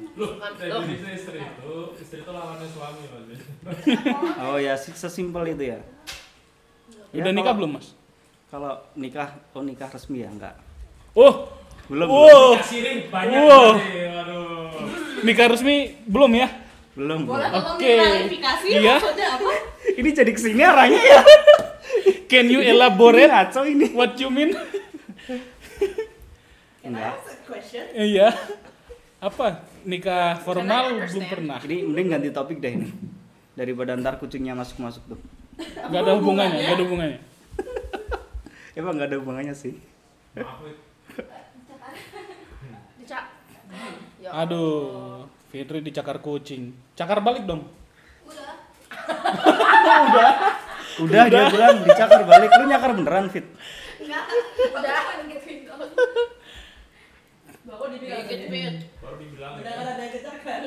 definisi 0.54 1.12
istri 1.14 1.40
itu, 1.40 1.74
istri 1.98 2.18
itu 2.20 2.30
lawannya 2.30 2.68
suami 2.68 3.04
mas. 3.08 3.42
oh 4.46 4.58
ya 4.58 4.76
si- 4.76 4.94
sesimpel 4.94 5.48
itu 5.50 5.66
ya 5.68 5.80
Ya, 7.12 7.20
Udah 7.20 7.32
nikah 7.32 7.52
kalau- 7.52 7.58
belum, 7.60 7.72
Mas? 7.76 7.88
kalau 8.48 8.72
nikah 8.94 9.36
oh 9.52 9.60
nikah 9.62 9.88
resmi 9.88 10.24
ya 10.24 10.32
enggak 10.32 10.56
Oh, 11.12 11.52
belum 11.86 12.08
wow. 12.08 12.56
Siring 12.64 13.12
banyak 13.12 13.36
waduh. 13.36 13.76
Nikah 15.20 15.48
resmi 15.50 16.00
belum 16.06 16.32
ya? 16.34 16.48
belum 16.92 17.24
Boleh 17.24 17.52
Oke. 17.52 17.84
diklarifikasi 17.84 18.68
Iya. 18.70 18.96
apa? 19.00 19.52
ini 20.00 20.10
jadi 20.10 20.28
ke 20.28 20.40
sini 20.40 20.60
arahnya 20.62 21.00
ya 21.00 21.20
Can 22.28 22.48
you 22.48 22.64
elaborate 22.64 23.28
ini 23.66 23.92
what 23.92 24.16
you 24.16 24.32
mean? 24.32 24.56
Enggak 26.82 27.14
Question. 27.46 27.86
Iya. 27.94 28.34
Apa? 29.22 29.62
Nikah 29.86 30.42
formal 30.42 30.98
I 30.98 31.06
belum 31.06 31.26
pernah. 31.30 31.62
Ini 31.62 31.86
mending 31.86 32.08
ganti 32.10 32.30
topik 32.34 32.58
deh 32.58 32.74
ini. 32.74 32.90
Daripada 33.54 33.94
ntar 33.94 34.18
kucingnya 34.18 34.58
masuk-masuk 34.58 35.04
tuh. 35.06 35.20
Gak 35.62 36.02
ada 36.02 36.18
hubungannya, 36.18 36.66
gak 36.66 36.76
ada 36.80 36.84
hubungannya. 36.88 37.20
Emang 38.80 38.98
nggak 38.98 39.14
ada 39.14 39.18
hubungannya 39.22 39.54
sih. 39.54 39.78
Ya. 40.34 40.48
Aduh, 44.42 45.28
Fitri 45.52 45.86
dicakar 45.86 46.18
kucing. 46.24 46.74
Cakar 46.96 47.22
balik 47.22 47.46
dong. 47.46 47.68
Udah. 48.26 48.56
Udah 51.04 51.24
dia 51.28 51.52
bilang 51.52 51.84
dicakar 51.84 52.24
balik. 52.26 52.50
Lu 52.58 52.66
nyakar 52.66 52.96
beneran 52.96 53.30
Fit? 53.30 53.46
Enggak. 54.02 54.26
Udah. 54.72 55.12
Gituin 55.92 56.12
doang. 56.12 56.30
Bawa 57.62 57.86
dibilang 57.90 58.18
Iya, 58.18 58.26
gitu, 58.28 58.46
Fit. 58.48 58.76
Baru 58.98 59.16
dibilang 59.18 59.52
Udah 59.56 59.72
nggak 59.72 59.86
ada 59.88 60.02
yang 60.02 60.14
kecakar. 60.14 60.62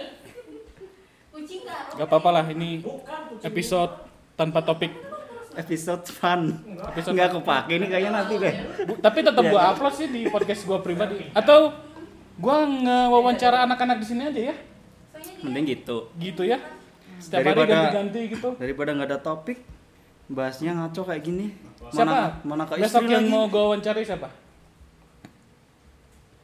Kucing 1.29 1.61
enggak. 1.63 1.83
Gak 1.95 2.07
apa-apa 2.07 2.31
lah, 2.31 2.45
ini 2.47 2.71
episode 3.43 3.93
tanpa 4.35 4.63
topik. 4.63 4.93
Episode 5.55 6.03
fun. 6.09 6.41
Episode 6.91 7.15
Nggak 7.15 7.31
kepake 7.33 7.73
ini 7.73 7.87
kayaknya 7.89 8.13
nanti 8.13 8.35
deh. 8.37 8.55
Bu- 8.85 8.99
tapi 8.99 9.19
tetap 9.21 9.39
Iya. 9.41 9.51
gua 9.51 9.61
upload 9.71 9.95
sih 9.95 10.09
di 10.09 10.27
podcast 10.27 10.63
gua 10.65 10.79
pribadi. 10.79 11.31
Atau 11.31 11.71
gua 12.37 12.63
ngewawancara 12.63 13.63
anak-anak 13.63 13.99
di 13.99 14.07
sini 14.07 14.23
aja 14.25 14.41
ya. 14.51 14.57
Mending 15.43 15.67
gitu. 15.73 16.11
Gitu 16.15 16.43
ya. 16.43 16.59
Setiap 17.19 17.43
hari 17.43 17.55
Daripada- 17.55 17.75
ganti-ganti 17.87 18.21
gitu. 18.31 18.49
Daripada 18.55 18.91
nggak 18.93 19.09
ada 19.09 19.19
topik, 19.21 19.59
bahasnya 20.27 20.75
ngaco 20.75 21.03
kayak 21.05 21.23
gini. 21.23 21.47
Siapa? 21.91 22.03
Mana, 22.03 22.19
mana 22.43 22.63
ke 22.65 22.75
Besok 22.75 23.03
istri 23.03 23.15
yang 23.15 23.23
lagi? 23.23 23.31
mau 23.31 23.45
gua 23.47 23.63
wawancari 23.71 24.03
siapa? 24.03 24.29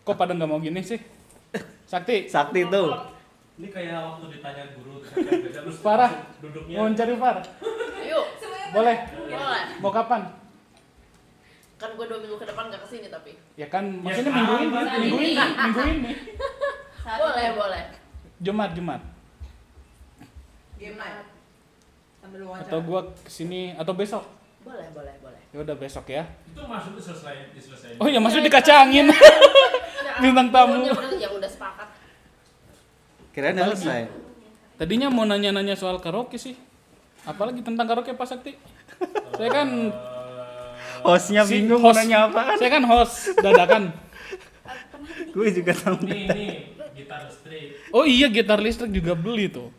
Kok 0.00 0.16
pada 0.16 0.32
nggak 0.32 0.48
mau 0.48 0.58
gini 0.58 0.80
sih? 0.80 0.98
Sakti, 1.84 2.26
Sakti 2.26 2.64
tuh. 2.66 2.94
Ini 3.60 3.68
kayak 3.68 3.98
waktu 4.00 4.24
ditanya 4.32 4.64
guru 4.72 5.04
terus 5.04 5.76
Farah. 5.84 6.12
duduknya 6.40 6.80
wawancari 6.80 7.14
Far. 7.14 7.36
Yuk. 8.00 8.26
Boleh. 8.72 8.96
Boleh. 9.28 9.62
Mau 9.78 9.92
kapan? 9.92 10.22
Kan 11.76 11.96
gue 11.96 12.06
dua 12.06 12.18
minggu 12.20 12.36
ke 12.36 12.46
depan 12.46 12.64
nggak 12.68 12.80
ke 12.84 12.88
sini 12.88 13.06
tapi. 13.08 13.32
Ya 13.56 13.68
kan 13.68 13.84
maksudnya 14.00 14.30
Ya, 14.30 14.36
minggu 14.38 14.54
ini, 14.54 14.68
sama 14.70 14.96
minggu 14.96 15.18
ini, 15.18 15.32
minggu 15.36 15.80
ini. 15.84 16.12
Boleh, 17.20 17.46
boleh. 17.56 17.82
Jumat, 18.38 18.70
Jumat. 18.72 19.00
Game 20.78 20.94
night. 20.94 21.26
Sambil 22.20 22.40
wawancara. 22.46 22.68
Atau 22.68 22.78
gua 22.80 23.00
ke 23.10 23.28
sini 23.28 23.74
atau 23.74 23.92
besok. 23.92 24.24
Boleh, 24.60 24.86
boleh, 24.92 25.14
boleh. 25.18 25.40
Ya 25.50 25.58
udah 25.60 25.74
besok 25.74 26.06
ya. 26.06 26.28
itu 26.46 26.60
masuk 26.60 26.92
diselesai 26.94 27.50
diselesai. 27.50 27.92
Oh 27.96 28.06
ya 28.06 28.20
maksudnya 28.20 28.46
dikacangin. 28.46 29.08
Bintang 30.22 30.48
tamu. 30.50 30.84
Ya 30.84 30.92
udah, 30.92 31.16
yang 31.16 31.32
udah 31.32 31.48
sepakat. 31.48 31.88
Kirain 33.32 33.56
udah 33.56 33.72
selesai. 33.72 34.02
Tadinya 34.76 35.08
mau 35.08 35.24
nanya-nanya 35.24 35.74
soal 35.74 35.96
karaoke 35.98 36.36
sih. 36.36 36.56
Apalagi 37.24 37.60
tentang 37.60 37.84
karaoke 37.84 38.12
Pak 38.12 38.26
Sakti. 38.26 38.56
Saya 39.32 39.50
kan 39.50 39.68
Hostnya 41.00 41.42
si 41.44 41.56
bingung 41.56 41.80
mau 41.80 41.92
host- 41.92 42.04
nanya 42.04 42.28
apa. 42.28 42.60
Saya 42.60 42.70
kan 42.70 42.84
host 42.84 43.32
dadakan. 43.38 43.82
Gue 45.32 45.48
juga 45.50 45.72
tahu. 45.72 46.04
Nih, 46.04 46.28
nih, 46.28 46.50
gitar 46.94 47.24
listrik. 47.24 47.80
Oh 47.90 48.04
iya 48.04 48.28
gitar 48.28 48.60
listrik 48.60 48.92
juga 48.92 49.16
beli 49.16 49.48
tuh. 49.48 49.72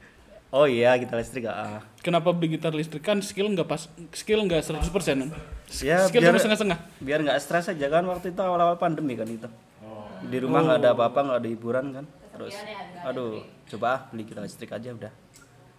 Oh 0.51 0.67
iya, 0.67 0.99
kita 0.99 1.15
listrik 1.15 1.47
ah. 1.47 1.79
Kenapa 2.03 2.35
beli 2.35 2.59
gitar 2.59 2.75
listrik 2.75 2.99
kan 2.99 3.23
skill 3.23 3.47
nggak 3.55 3.63
pas 3.63 3.87
skill 4.11 4.43
nggak 4.43 4.59
100% 4.67 4.83
kan? 4.83 5.31
Ya, 5.79 6.03
skill 6.03 6.27
biar- 6.27 6.35
cuma 6.35 6.43
setengah-setengah. 6.43 6.79
Biar 6.99 7.19
nggak 7.23 7.39
stres 7.39 7.71
aja 7.71 7.87
kan 7.87 8.03
waktu 8.03 8.35
itu 8.35 8.41
awal-awal 8.43 8.75
pandemi 8.75 9.15
kan 9.15 9.31
itu. 9.31 9.47
Oh. 9.79 10.03
Di 10.27 10.43
rumah 10.43 10.59
nggak 10.67 10.83
ada 10.83 10.91
apa-apa, 10.91 11.19
nggak 11.23 11.39
ada 11.39 11.49
hiburan 11.49 11.85
kan. 11.95 12.05
Terus, 12.35 12.59
aduh, 13.07 13.39
coba 13.71 13.87
ah, 13.87 13.99
beli 14.11 14.27
kita 14.27 14.43
listrik 14.43 14.75
aja 14.75 14.91
udah. 14.91 15.11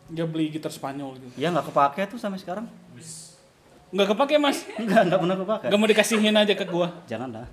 Dia 0.09 0.25
beli 0.25 0.49
gitar 0.49 0.73
Spanyol 0.73 1.21
gitu. 1.21 1.37
Ya 1.37 1.52
nggak 1.52 1.69
kepake 1.69 2.09
tuh 2.09 2.17
sampai 2.17 2.41
sekarang. 2.41 2.64
Nggak 3.93 4.09
kepake 4.17 4.41
mas. 4.41 4.64
Nggak 4.88 5.02
nggak 5.05 5.21
pernah 5.21 5.37
kepake. 5.37 5.64
Nggak 5.69 5.81
mau 5.85 5.88
dikasihin 5.93 6.33
aja 6.33 6.55
ke 6.57 6.64
gua. 6.64 6.88
Jangan 7.05 7.29
lah. 7.29 7.45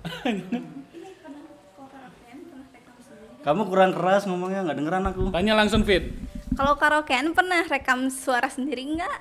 Kamu 3.44 3.68
kurang 3.68 3.92
keras 3.92 4.24
ngomongnya 4.24 4.64
nggak 4.64 4.76
dengeran 4.80 5.04
aku. 5.12 5.22
Tanya 5.32 5.52
langsung 5.52 5.84
fit. 5.84 6.16
Kalau 6.50 6.74
karaokean 6.76 7.32
pernah 7.32 7.62
rekam 7.64 8.08
suara 8.08 8.46
sendiri 8.46 8.84
enggak? 8.84 9.18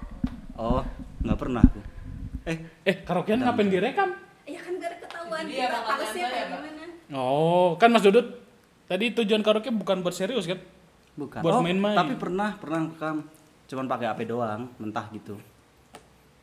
Oh, 0.53 0.83
nggak 1.21 1.38
pernah 1.38 1.62
aku. 1.62 1.79
Eh, 2.43 2.57
Eh 2.83 2.95
karaokean 3.00 3.39
ngapain 3.39 3.69
direkam? 3.69 4.09
Ya 4.43 4.59
kan 4.59 4.74
gak 4.75 4.89
ada 4.89 4.98
ketahuan 5.00 5.45
dia 5.45 5.69
harusnya 5.69 6.25
kayak 6.25 6.33
ya, 6.33 6.45
Pak? 6.50 6.59
gimana. 6.59 6.86
Oh 7.13 7.77
kan 7.77 7.89
Mas 7.89 8.01
Dudut. 8.01 8.27
Tadi 8.86 9.13
tujuan 9.13 9.41
karaoke 9.41 9.69
bukan 9.69 10.01
buat 10.01 10.13
serius 10.13 10.45
kan? 10.45 10.57
bukan. 11.15 11.43
Buat 11.43 11.53
oh, 11.53 11.62
main-main. 11.62 11.93
tapi 11.93 12.15
pernah 12.15 12.55
pernah 12.55 12.88
rekam. 12.88 13.27
Cuman 13.67 13.86
pakai 13.86 14.07
HP 14.07 14.19
doang, 14.25 14.71
mentah 14.77 15.05
gitu. 15.12 15.38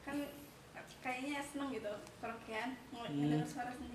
Kan 0.00 0.16
kayaknya 1.00 1.42
seneng 1.42 1.72
gitu 1.72 1.90
karaokean 2.20 2.70
Hmm. 2.96 3.38
suara 3.44 3.70
sendiri 3.70 3.85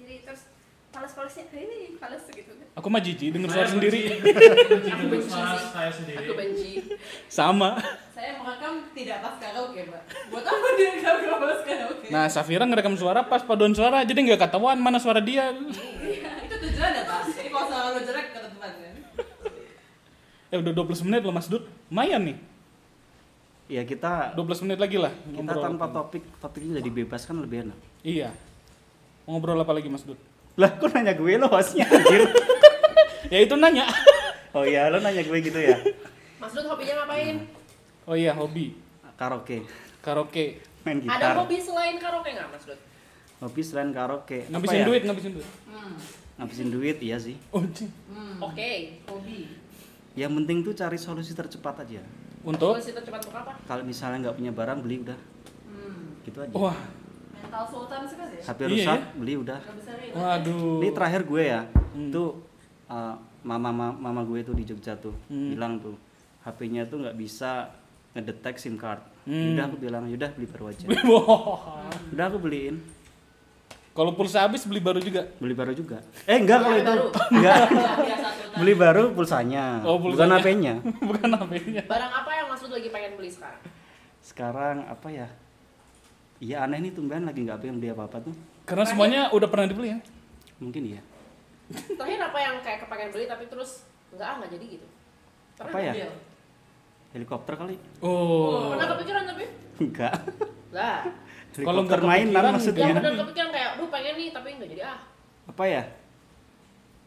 fals-falsnya 0.92 1.48
ini 1.56 1.96
fals 1.96 2.28
gitu 2.28 2.52
kan. 2.52 2.68
Aku 2.76 2.88
mah 2.92 3.00
jijik 3.00 3.32
denger 3.32 3.50
suara 3.50 3.70
sendiri. 3.72 4.00
Aku 4.96 5.06
benci 5.08 5.40
saya 5.72 5.92
sendiri. 5.92 6.18
Aku 6.20 6.32
benci. 6.36 6.72
Sama. 7.32 7.80
Saya 8.12 8.38
merekam 8.38 8.92
tidak 8.92 9.18
pas 9.24 9.36
karaoke, 9.40 9.88
Mbak. 9.88 10.04
Buat 10.30 10.46
apa 10.46 10.68
dia 10.76 10.92
kalau 11.00 11.40
pas 11.40 11.62
karaoke? 11.64 12.08
Nah 12.12 12.26
Safira 12.28 12.68
ngerekam 12.68 12.96
suara 13.00 13.24
pas 13.24 13.42
paduan 13.42 13.72
suara 13.72 14.04
jadi 14.04 14.20
nggak 14.20 14.40
ketahuan 14.52 14.78
mana 14.84 15.00
suara 15.00 15.24
dia. 15.24 15.56
itu 15.56 16.56
tujuannya 16.60 17.04
pas. 17.08 17.26
Jadi 17.32 17.50
kalau 17.50 17.66
suara 17.72 17.88
lo 17.96 18.00
jelek 18.04 18.28
ketentuan 18.36 18.72
kan. 18.76 18.96
Eh 20.52 20.58
udah 20.60 20.74
12 20.76 21.08
menit 21.08 21.22
loh 21.24 21.34
Mas 21.34 21.48
Dut. 21.48 21.64
Lumayan 21.88 22.22
nih. 22.28 22.38
Ya 23.72 23.88
kita 23.88 24.36
12 24.36 24.68
menit 24.68 24.80
lagi 24.84 25.00
lah. 25.00 25.16
kita 25.24 25.56
tanpa 25.56 25.88
topik, 25.88 26.28
topiknya 26.44 26.84
jadi 26.84 26.92
bebas 26.92 27.24
kan 27.24 27.40
lebih 27.40 27.72
enak. 27.72 27.80
Iya. 28.04 28.36
Mau 29.24 29.40
ngobrol 29.40 29.56
apa 29.56 29.72
lagi 29.72 29.88
Mas 29.88 30.04
Dut? 30.04 30.20
Lah, 30.62 30.78
kok 30.78 30.94
nanya 30.94 31.18
gue 31.18 31.34
lo 31.42 31.50
hostnya 31.50 31.90
anjir? 31.90 32.22
Ya 33.34 33.40
itu 33.42 33.56
nanya. 33.58 33.88
Oh 34.52 34.68
iya, 34.68 34.92
lo 34.92 35.00
nanya 35.00 35.24
gue 35.24 35.38
gitu 35.40 35.56
ya? 35.56 35.80
Mas 36.36 36.52
Dut 36.52 36.68
hobinya 36.68 37.02
ngapain? 37.02 37.40
Oh 38.04 38.12
iya 38.12 38.36
hobi. 38.36 38.76
Karaoke, 39.16 39.64
Karaoke. 40.04 40.60
main 40.84 41.00
Ada 41.00 41.08
gitar. 41.08 41.34
hobi 41.40 41.56
selain 41.56 41.96
karaoke 41.96 42.36
nggak, 42.36 42.52
Mas 42.52 42.68
Dut? 42.68 42.76
Hobi 43.40 43.62
selain 43.64 43.96
karaoke. 43.96 44.52
Ngabisin 44.52 44.84
ya? 44.84 44.86
duit, 44.86 45.02
ngabisin 45.08 45.32
duit. 45.40 45.48
Hmm. 45.72 45.96
Ngabisin 46.36 46.68
duit, 46.68 46.98
iya 47.00 47.16
sih. 47.16 47.40
Oh, 47.56 47.64
cing. 47.72 47.88
Oke, 48.44 49.00
hobi. 49.08 49.56
Yang 50.20 50.32
penting 50.44 50.58
tuh 50.68 50.74
cari 50.76 51.00
solusi 51.00 51.32
tercepat 51.32 51.88
aja. 51.88 52.04
Untuk 52.44 52.76
Solusi 52.76 52.92
tercepat 52.92 53.24
untuk 53.24 53.38
apa? 53.40 53.56
Kalau 53.64 53.88
misalnya 53.88 54.28
nggak 54.28 54.36
punya 54.36 54.52
barang, 54.52 54.78
beli 54.84 55.08
udah. 55.08 55.20
Hmm. 55.72 56.20
Gitu 56.28 56.38
aja. 56.44 56.52
Wah, 56.52 56.76
Mental 57.42 57.66
sultan 57.66 58.02
sekali 58.06 58.34
ya? 58.34 58.44
HP 58.44 58.60
Iya, 58.60 58.70
rusak, 58.70 58.98
ya. 58.98 59.08
beli 59.16 59.34
udah. 59.36 59.60
Waduh. 60.12 60.78
Ini 60.78 60.90
terakhir 60.92 61.22
gue 61.24 61.44
ya, 61.44 61.62
Hmm. 61.92 62.10
tuh 62.10 62.30
uh, 62.88 63.14
mama 63.42 63.70
mama 63.70 63.88
mama 63.92 64.22
gue 64.24 64.40
tuh 64.42 64.54
di 64.54 64.64
Jogja 64.64 64.94
tuh 64.96 65.12
Hmm. 65.26 65.52
bilang 65.52 65.74
tuh 65.78 65.98
HP-nya 66.42 66.86
tuh 66.86 67.02
nggak 67.02 67.16
bisa 67.16 67.70
ngedetek 68.12 68.56
SIM 68.56 68.76
card. 68.76 69.02
Hmm. 69.24 69.54
Udah 69.54 69.64
aku 69.66 69.78
bilang, 69.78 70.04
yaudah 70.06 70.30
beli 70.32 70.48
baru 70.48 70.66
aja. 70.68 70.86
Udah 72.08 72.26
aku 72.26 72.38
beliin, 72.40 72.78
Kalau 73.92 74.16
pulsa 74.16 74.42
habis 74.42 74.64
beli 74.64 74.80
baru 74.80 74.98
juga. 74.98 75.28
beli 75.36 75.52
baru 75.52 75.72
juga. 75.72 76.00
Eh 76.24 76.40
enggak 76.40 76.60
kalau 76.62 76.76
itu, 76.76 76.88
baru. 76.88 77.08
enggak. 77.30 77.60
Beli 78.52 78.74
baru 78.74 79.04
pulsanya, 79.10 79.80
Oh, 79.82 79.96
bukan 79.96 80.12
pulsanya. 80.28 80.36
HP-nya. 80.38 80.74
Bukan 81.08 81.30
HP-nya. 81.34 81.84
Barang 81.88 82.12
apa 82.14 82.32
yang 82.34 82.48
Mas 82.48 82.60
Dut 82.60 82.68
lagi 82.70 82.88
pengen 82.88 83.16
beli 83.16 83.28
sekarang? 83.28 83.60
Sekarang 84.22 84.78
apa 84.86 85.08
ya? 85.08 85.28
Iya 86.42 86.66
aneh 86.66 86.82
nih 86.82 86.92
tumben 86.98 87.22
lagi 87.22 87.46
nggak 87.46 87.62
pengen 87.62 87.78
beli 87.78 87.94
apa-apa 87.94 88.18
tuh. 88.26 88.34
Karena 88.66 88.82
semuanya 88.82 89.22
udah 89.30 89.46
pernah 89.46 89.70
dibeli 89.70 89.94
ya. 89.94 90.00
Mungkin 90.58 90.98
iya. 90.98 91.02
Terakhir 91.70 92.20
apa 92.20 92.38
yang 92.42 92.56
kayak 92.66 92.80
kepengen 92.84 93.10
beli 93.14 93.26
tapi 93.30 93.46
terus 93.46 93.86
nggak 94.10 94.26
ah 94.26 94.36
nggak 94.42 94.52
jadi 94.58 94.66
gitu? 94.82 94.88
Pernah 95.56 95.70
Apa 95.70 95.78
ya? 95.80 95.94
mobil? 95.94 96.12
Helikopter 97.12 97.54
kali? 97.54 97.76
Oh. 98.02 98.74
Pernah 98.74 98.88
kepikiran 98.98 99.24
tapi? 99.30 99.44
Enggak. 99.86 100.14
Lah. 100.74 101.00
Kalau 101.54 101.84
Helikopter 101.86 102.00
nggak 102.02 102.10
mainan 102.10 102.44
maksudnya. 102.58 102.86
Yang 102.90 102.98
benar 102.98 103.16
kepikiran 103.22 103.50
kayak, 103.54 103.72
duh 103.78 103.90
pengen 103.94 104.14
nih 104.18 104.28
tapi 104.34 104.48
nggak 104.58 104.70
jadi 104.74 104.84
ah. 104.90 104.98
Apa 105.46 105.64
ya? 105.70 105.84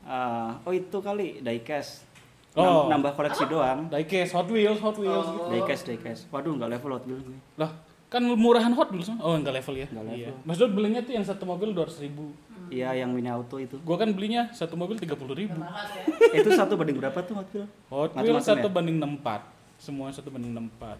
Ah, 0.05 0.51
oh 0.63 0.73
itu 0.77 0.99
kali 1.03 1.43
diecast. 1.43 2.07
Oh. 2.55 2.87
Nam- 2.87 3.03
Nambah 3.03 3.19
koleksi 3.19 3.51
doang. 3.51 3.91
Diecast 3.91 4.31
Hot 4.39 4.47
Wheels, 4.47 4.79
Hot 4.79 4.95
Wheels. 4.95 5.27
Oh. 5.27 5.51
Diecast, 5.51 5.91
diecast. 5.91 6.31
Waduh 6.31 6.55
nggak 6.55 6.71
level 6.79 6.91
Hot 6.95 7.05
Wheels 7.09 7.25
gue. 7.27 7.39
Lah, 7.59 7.73
kan 8.15 8.23
murahan 8.23 8.71
Hot 8.79 8.95
Wheels. 8.95 9.11
Oh, 9.19 9.35
enggak 9.35 9.59
level 9.59 9.75
ya. 9.75 9.87
Nggak 9.91 10.05
level. 10.07 10.19
Iya. 10.23 10.31
Mas 10.47 10.57
Dut 10.63 10.71
belinya 10.71 11.03
tuh 11.03 11.19
yang 11.19 11.27
satu 11.27 11.43
mobil 11.43 11.75
200 11.75 11.99
ribu. 12.07 12.31
Iya 12.71 12.95
yang 12.95 13.11
mini 13.11 13.27
auto 13.27 13.59
itu. 13.59 13.75
Gua 13.83 13.99
kan 13.99 14.15
belinya 14.15 14.55
satu 14.55 14.79
mobil 14.79 14.95
30 14.97 15.11
ribu. 15.35 15.59
Mahal 15.59 15.85
ya. 15.91 16.39
itu 16.39 16.49
satu 16.55 16.79
banding 16.79 17.03
berapa 17.03 17.19
tuh 17.27 17.35
Hot 17.35 17.49
Wheels? 17.51 17.71
Hot 17.91 18.11
Wheels 18.15 18.15
Macem-macem 18.15 18.51
satu 18.55 18.69
ya? 18.71 18.73
banding 18.73 18.97
64. 19.03 19.83
Semua 19.83 20.07
satu 20.15 20.29
banding 20.31 20.55
64. 20.55 20.97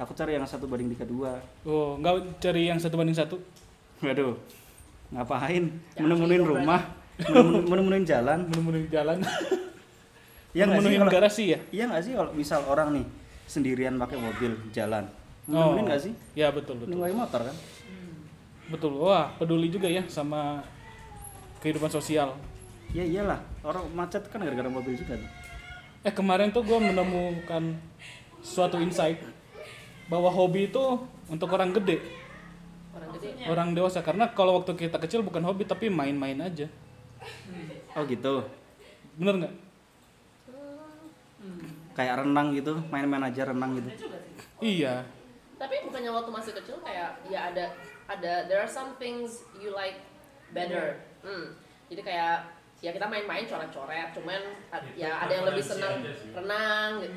Aku 0.00 0.12
cari 0.16 0.32
yang 0.32 0.48
satu 0.48 0.64
banding 0.64 0.88
tiga 0.96 1.04
dua. 1.04 1.44
Oh, 1.68 2.00
enggak 2.00 2.40
cari 2.40 2.72
yang 2.72 2.80
satu 2.80 2.96
banding 2.96 3.14
satu. 3.14 3.36
Waduh. 4.00 4.32
Ngapain? 5.12 5.64
Ya, 5.92 6.00
Menemunin 6.00 6.40
iya, 6.40 6.48
rumah, 6.48 6.80
menemunin, 7.20 7.62
menemunin 7.68 8.04
jalan. 8.08 8.38
Menemunin 8.48 8.88
jalan. 8.88 9.18
Iya 10.50 10.66
memenuhi 10.66 10.98
kalau- 10.98 11.12
garasi 11.14 11.54
ya 11.54 11.58
Iya 11.70 11.84
nggak 11.86 12.02
sih 12.02 12.12
kalau 12.18 12.30
misal 12.34 12.60
orang 12.66 12.90
nih 12.90 13.06
sendirian 13.46 13.94
pakai 13.98 14.18
mobil 14.18 14.54
jalan, 14.70 15.10
Oh. 15.50 15.72
nemenin 15.72 15.84
nggak 15.84 16.00
sih? 16.00 16.12
ya 16.32 16.48
betul 16.48 16.78
betul 16.78 16.94
pakai 16.96 17.12
motor 17.12 17.40
kan? 17.42 17.56
betul 18.66 18.92
wah 18.96 19.34
peduli 19.34 19.66
juga 19.66 19.86
ya 19.86 20.06
sama 20.06 20.62
kehidupan 21.58 21.88
sosial 21.88 22.34
Ya 22.90 23.02
iyalah, 23.02 23.38
orang 23.62 23.86
macet 23.92 24.26
kan 24.26 24.38
gara-gara 24.38 24.66
mobil 24.66 24.94
juga 24.94 25.14
tuh. 25.14 25.30
eh 26.00 26.10
kemarin 26.10 26.50
tuh 26.50 26.60
gue 26.60 26.78
menemukan 26.80 27.78
suatu 28.40 28.78
insight 28.78 29.22
bahwa 30.06 30.26
hobi 30.26 30.66
itu 30.66 30.82
untuk 31.26 31.50
orang 31.50 31.70
gede 31.72 32.02
Orang 32.90 33.10
gede. 33.14 33.30
orang 33.46 33.68
dewasa 33.72 34.00
karena 34.00 34.26
kalau 34.28 34.58
waktu 34.58 34.74
kita 34.76 34.98
kecil 34.98 35.20
bukan 35.20 35.38
hobi 35.40 35.62
tapi 35.62 35.86
main-main 35.86 36.34
aja 36.36 36.66
Oh 37.92 38.02
gitu. 38.04 38.42
bener 39.14 39.34
nggak 39.38 39.54
Kayak 41.90 42.22
renang 42.22 42.54
gitu, 42.54 42.74
main-main 42.88 43.22
aja 43.24 43.42
renang 43.44 43.76
gitu. 43.76 43.90
iya 44.60 45.04
Tapi 45.60 45.74
bukannya 45.84 46.08
waktu 46.10 46.30
masih 46.32 46.52
kecil 46.54 46.80
kayak 46.80 47.20
ya 47.28 47.52
ada 47.52 47.68
ada 48.08 48.48
there 48.48 48.58
are 48.58 48.70
some 48.70 48.96
things 48.96 49.44
you 49.54 49.70
like 49.70 50.00
better. 50.50 50.96
Hmm. 51.20 51.52
Jadi 51.86 52.00
kayak 52.00 52.48
ya 52.80 52.90
kita 52.90 53.04
main-main 53.04 53.44
coret-coret, 53.44 54.08
cuman 54.10 54.40
a- 54.70 54.80
Itu 54.80 54.96
ya 54.96 55.20
ada 55.20 55.28
yang 55.30 55.44
lebih 55.44 55.60
senang 55.60 56.00
renang 56.32 56.90
gitu. 56.98 57.16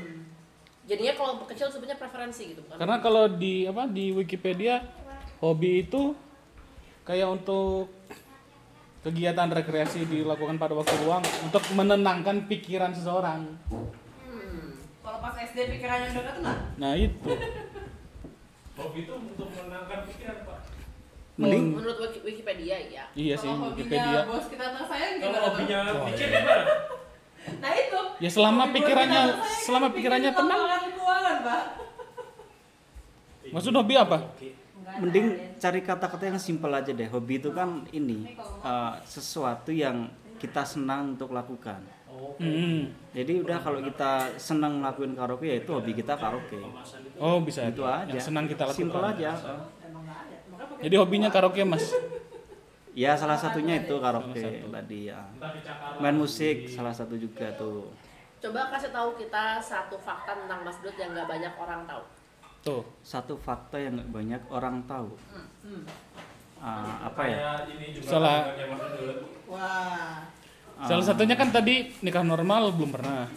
Jadinya 0.83 1.13
kalau 1.15 1.39
kecil 1.45 1.71
sebenarnya 1.71 1.95
preferensi 1.95 2.51
gitu 2.51 2.59
bukan? 2.61 2.75
karena 2.75 2.99
kalau 2.99 3.31
di 3.31 3.63
apa 3.63 3.87
di 3.87 4.11
Wikipedia 4.11 4.83
hobi 5.39 5.81
itu 5.81 6.11
kayak 7.01 7.31
untuk 7.31 7.87
kegiatan 9.01 9.47
rekreasi 9.49 10.03
dilakukan 10.03 10.55
pada 10.55 10.71
waktu 10.73 10.91
luang 10.99 11.23
untuk 11.41 11.63
menenangkan 11.71 12.43
pikiran 12.45 12.91
seseorang 12.91 13.47
Hmm. 14.23 14.75
Kalau 14.99 15.19
pas 15.19 15.35
SD 15.37 15.55
pikirannya 15.69 16.07
udah 16.09 16.21
gak 16.21 16.35
tenang. 16.37 16.59
nah 16.77 16.93
itu 16.93 17.31
Hobi 18.73 18.99
itu 19.03 19.13
untuk 19.13 19.47
menenangkan 19.49 19.99
pikiran 20.05 20.37
pak. 20.43 20.59
Mending 21.33 21.65
Menurut 21.73 21.97
Wiki- 21.99 22.23
Wikipedia 22.23 22.77
ya. 22.83 23.03
iya 23.11 23.33
sih 23.33 23.45
Kalau 23.45 23.69
Wikipedia 23.71 24.21
hobinya 24.21 24.29
bos 24.29 24.45
kita 24.47 24.63
anak 24.67 24.85
sayang 24.85 25.13
Kalau 25.15 25.21
gimana 25.23 25.33
tuh? 25.35 25.49
hobinya 25.49 25.79
Oh, 25.91 26.05
mikir 26.05 26.27
iya. 26.27 26.39
gimana? 26.39 26.65
Nah 27.59 27.71
itu. 27.75 27.99
ya 28.17 28.29
selama 28.29 28.63
Hobi 28.63 28.73
pikirannya 28.75 29.21
selama 29.59 29.87
pikirannya 29.91 30.31
tenang 30.31 30.61
keuangan, 30.91 31.37
Pak. 31.43 31.63
maksud 33.45 33.73
hobi 33.73 33.93
apa 33.93 34.17
mending 34.95 35.25
cari 35.57 35.81
kata-kata 35.81 36.23
yang 36.25 36.37
simpel 36.37 36.69
aja 36.71 36.89
deh. 36.89 37.07
Hobi 37.07 37.37
itu 37.37 37.49
kan 37.49 37.69
ini 37.89 38.37
eh, 38.63 38.93
sesuatu 39.03 39.69
yang 39.69 40.05
kita 40.37 40.61
senang 40.63 41.13
untuk 41.13 41.29
lakukan. 41.29 41.81
Hmm. 42.35 42.91
Jadi 43.11 43.33
udah 43.39 43.57
kalau 43.57 43.79
kita 43.79 44.11
senang 44.35 44.81
ngelakuin 44.81 45.13
karaoke 45.13 45.45
ya 45.45 45.57
itu 45.57 45.69
hobi 45.69 45.91
kita 45.93 46.13
karaoke. 46.13 46.57
oh 47.15 47.37
bisa 47.39 47.67
Itu 47.67 47.83
aja. 47.83 48.07
yang 48.07 48.19
senang 48.19 48.45
kita 48.45 48.63
lakukan 48.63 48.79
Simpel 48.79 49.03
aja. 49.03 49.31
jadi 50.79 50.95
hobinya 50.97 51.29
karaoke 51.29 51.63
mas 51.63 51.93
Ya 52.93 53.17
salah 53.17 53.33
satunya 53.33 53.81
itu 53.81 53.97
karaoke 53.97 54.37
satu. 54.37 54.69
tadi 54.69 55.09
ya. 55.09 55.17
Main 55.97 56.13
musik 56.13 56.69
salah 56.69 56.93
satu 56.93 57.17
juga 57.17 57.49
tuh. 57.53 57.89
Coba 58.37 58.69
kasih 58.69 58.91
tahu 58.91 59.17
kita 59.17 59.57
satu 59.57 59.95
fakta 59.97 60.35
tentang 60.35 60.61
Mas 60.61 60.77
Dut 60.77 60.93
yang 60.93 61.09
nggak 61.09 61.25
banyak 61.25 61.53
orang 61.55 61.87
tahu. 61.87 62.03
tuh 62.61 62.83
Satu 63.01 63.33
fakta 63.35 63.75
yang 63.75 63.97
nggak 63.97 64.11
banyak 64.11 64.41
orang 64.47 64.83
tahu. 64.85 65.09
Hmm. 65.65 65.83
Ah, 66.61 67.07
apa 67.07 67.21
ya? 67.25 67.37
Kayak 67.39 67.59
ini 67.71 67.85
juga 67.91 68.07
Salah. 68.07 68.39
kan. 68.45 69.17
Wah. 69.47 70.15
Ah, 70.75 70.85
salah 70.85 71.05
satunya 71.05 71.33
kan 71.33 71.47
tadi 71.47 71.93
nikah 71.99 72.21
normal 72.21 72.71
belum 72.71 72.91
pernah 72.91 73.29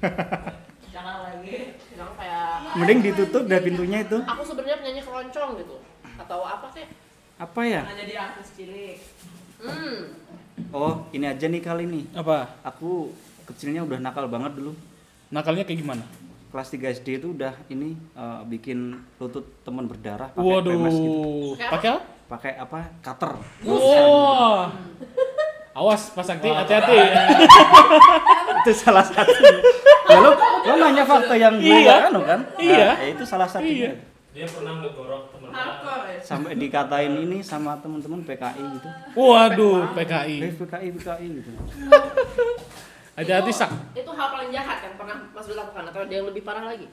Jangan 0.90 1.16
lagi. 1.24 1.76
Bilang 1.90 2.12
kayak 2.14 2.44
Mending 2.72 2.98
ditutup 3.02 3.42
dah 3.44 3.60
pintunya 3.60 3.98
itu. 4.00 4.18
aku 4.18 4.42
sebenarnya 4.42 4.78
penyanyi 4.78 5.02
keroncong 5.02 5.50
gitu 5.56 5.76
atau 6.16 6.40
apa 6.40 6.66
sih? 6.70 6.84
Apa 7.36 7.60
ya? 7.62 7.80
Karena 7.82 7.96
jadi 7.98 8.14
artis 8.18 8.48
cilik. 8.54 8.98
Hmm. 9.58 9.98
Oh, 10.70 11.08
ini 11.10 11.24
aja 11.24 11.46
nih 11.46 11.60
kali 11.60 11.84
nih. 11.84 12.04
apa 12.12 12.56
Aku 12.62 13.12
kecilnya 13.44 13.82
udah 13.82 13.98
nakal 13.98 14.24
banget 14.26 14.54
dulu. 14.54 14.72
nakalnya 15.30 15.62
kayak 15.62 15.78
gimana 15.78 16.02
Kelas 16.50 16.66
3 16.68 16.90
SD 16.96 17.22
itu 17.22 17.30
udah 17.30 17.54
ini 17.68 17.94
eh, 17.94 18.40
bikin 18.44 18.78
lutut 19.16 19.46
temen 19.62 19.86
berdarah 19.86 20.26
pakai 20.28 20.42
PMS 20.60 20.90
gitu. 20.90 21.10
waduh 21.14 21.54
pakai 21.68 21.88
apa 21.88 22.02
Pakai 22.30 22.52
apa? 22.56 22.80
Cutter. 23.00 23.32
Wah. 23.64 24.70
Awas 25.70 26.10
Pak 26.10 26.24
Sakti, 26.24 26.50
hati-hati. 26.50 26.98
itu 28.60 28.72
salah 28.74 29.06
satu. 29.06 29.30
ya 30.04 30.18
lo, 30.18 30.34
lo 30.66 30.72
nanya 30.76 31.06
fakta 31.06 31.32
yang 31.32 31.54
gue 31.56 31.70
Iya. 31.80 32.10
kan? 32.10 32.12
Nah, 32.12 32.40
Iya. 32.58 32.90
ya 32.98 33.06
itu 33.08 33.22
salah 33.22 33.46
satunya. 33.46 33.94
Iya. 33.94 34.08
Dia 34.30 34.46
pernah 34.46 34.78
ngegorok 34.78 35.30
temen 35.30 35.50
Hardcore 35.50 36.04
ya. 36.08 36.20
Sampai 36.20 36.52
dikatain 36.54 37.14
ini 37.16 37.38
sama 37.40 37.78
teman-teman 37.78 38.22
PKI 38.22 38.62
gitu. 38.72 38.88
Waduh, 39.14 39.78
Eh, 39.80 39.94
PKI. 39.96 40.36
PKI 40.56 40.88
PKI 40.92 41.26
gitu. 41.38 41.50
Hati-hati 43.18 43.50
sak. 43.50 43.70
Itu 43.92 44.10
hal 44.10 44.28
paling 44.28 44.50
jahat 44.50 44.78
yang 44.82 44.94
pernah 44.96 45.16
Mas 45.30 45.46
lakukan 45.46 45.84
atau 45.86 46.00
ada 46.02 46.12
yang 46.12 46.26
lebih 46.26 46.42
parah 46.42 46.66
lagi? 46.66 46.86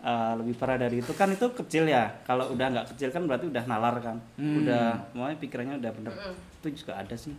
Eh, 0.00 0.32
lebih 0.36 0.54
parah 0.54 0.76
dari 0.76 1.00
itu 1.00 1.12
kan 1.12 1.28
itu 1.28 1.46
kecil 1.54 1.88
ya. 1.88 2.08
Kalau 2.22 2.52
udah 2.52 2.66
nggak 2.68 2.86
kecil 2.92 3.08
kan 3.08 3.24
berarti 3.24 3.48
udah 3.48 3.64
nalar 3.64 3.96
kan. 4.00 4.16
Hmm. 4.36 4.60
Udah, 4.60 5.08
makanya 5.12 5.38
pikirannya 5.40 5.76
udah 5.80 5.92
bener. 5.92 6.12
Mm-mm. 6.12 6.32
Itu 6.60 6.68
juga 6.84 7.00
ada 7.00 7.16
sih. 7.16 7.32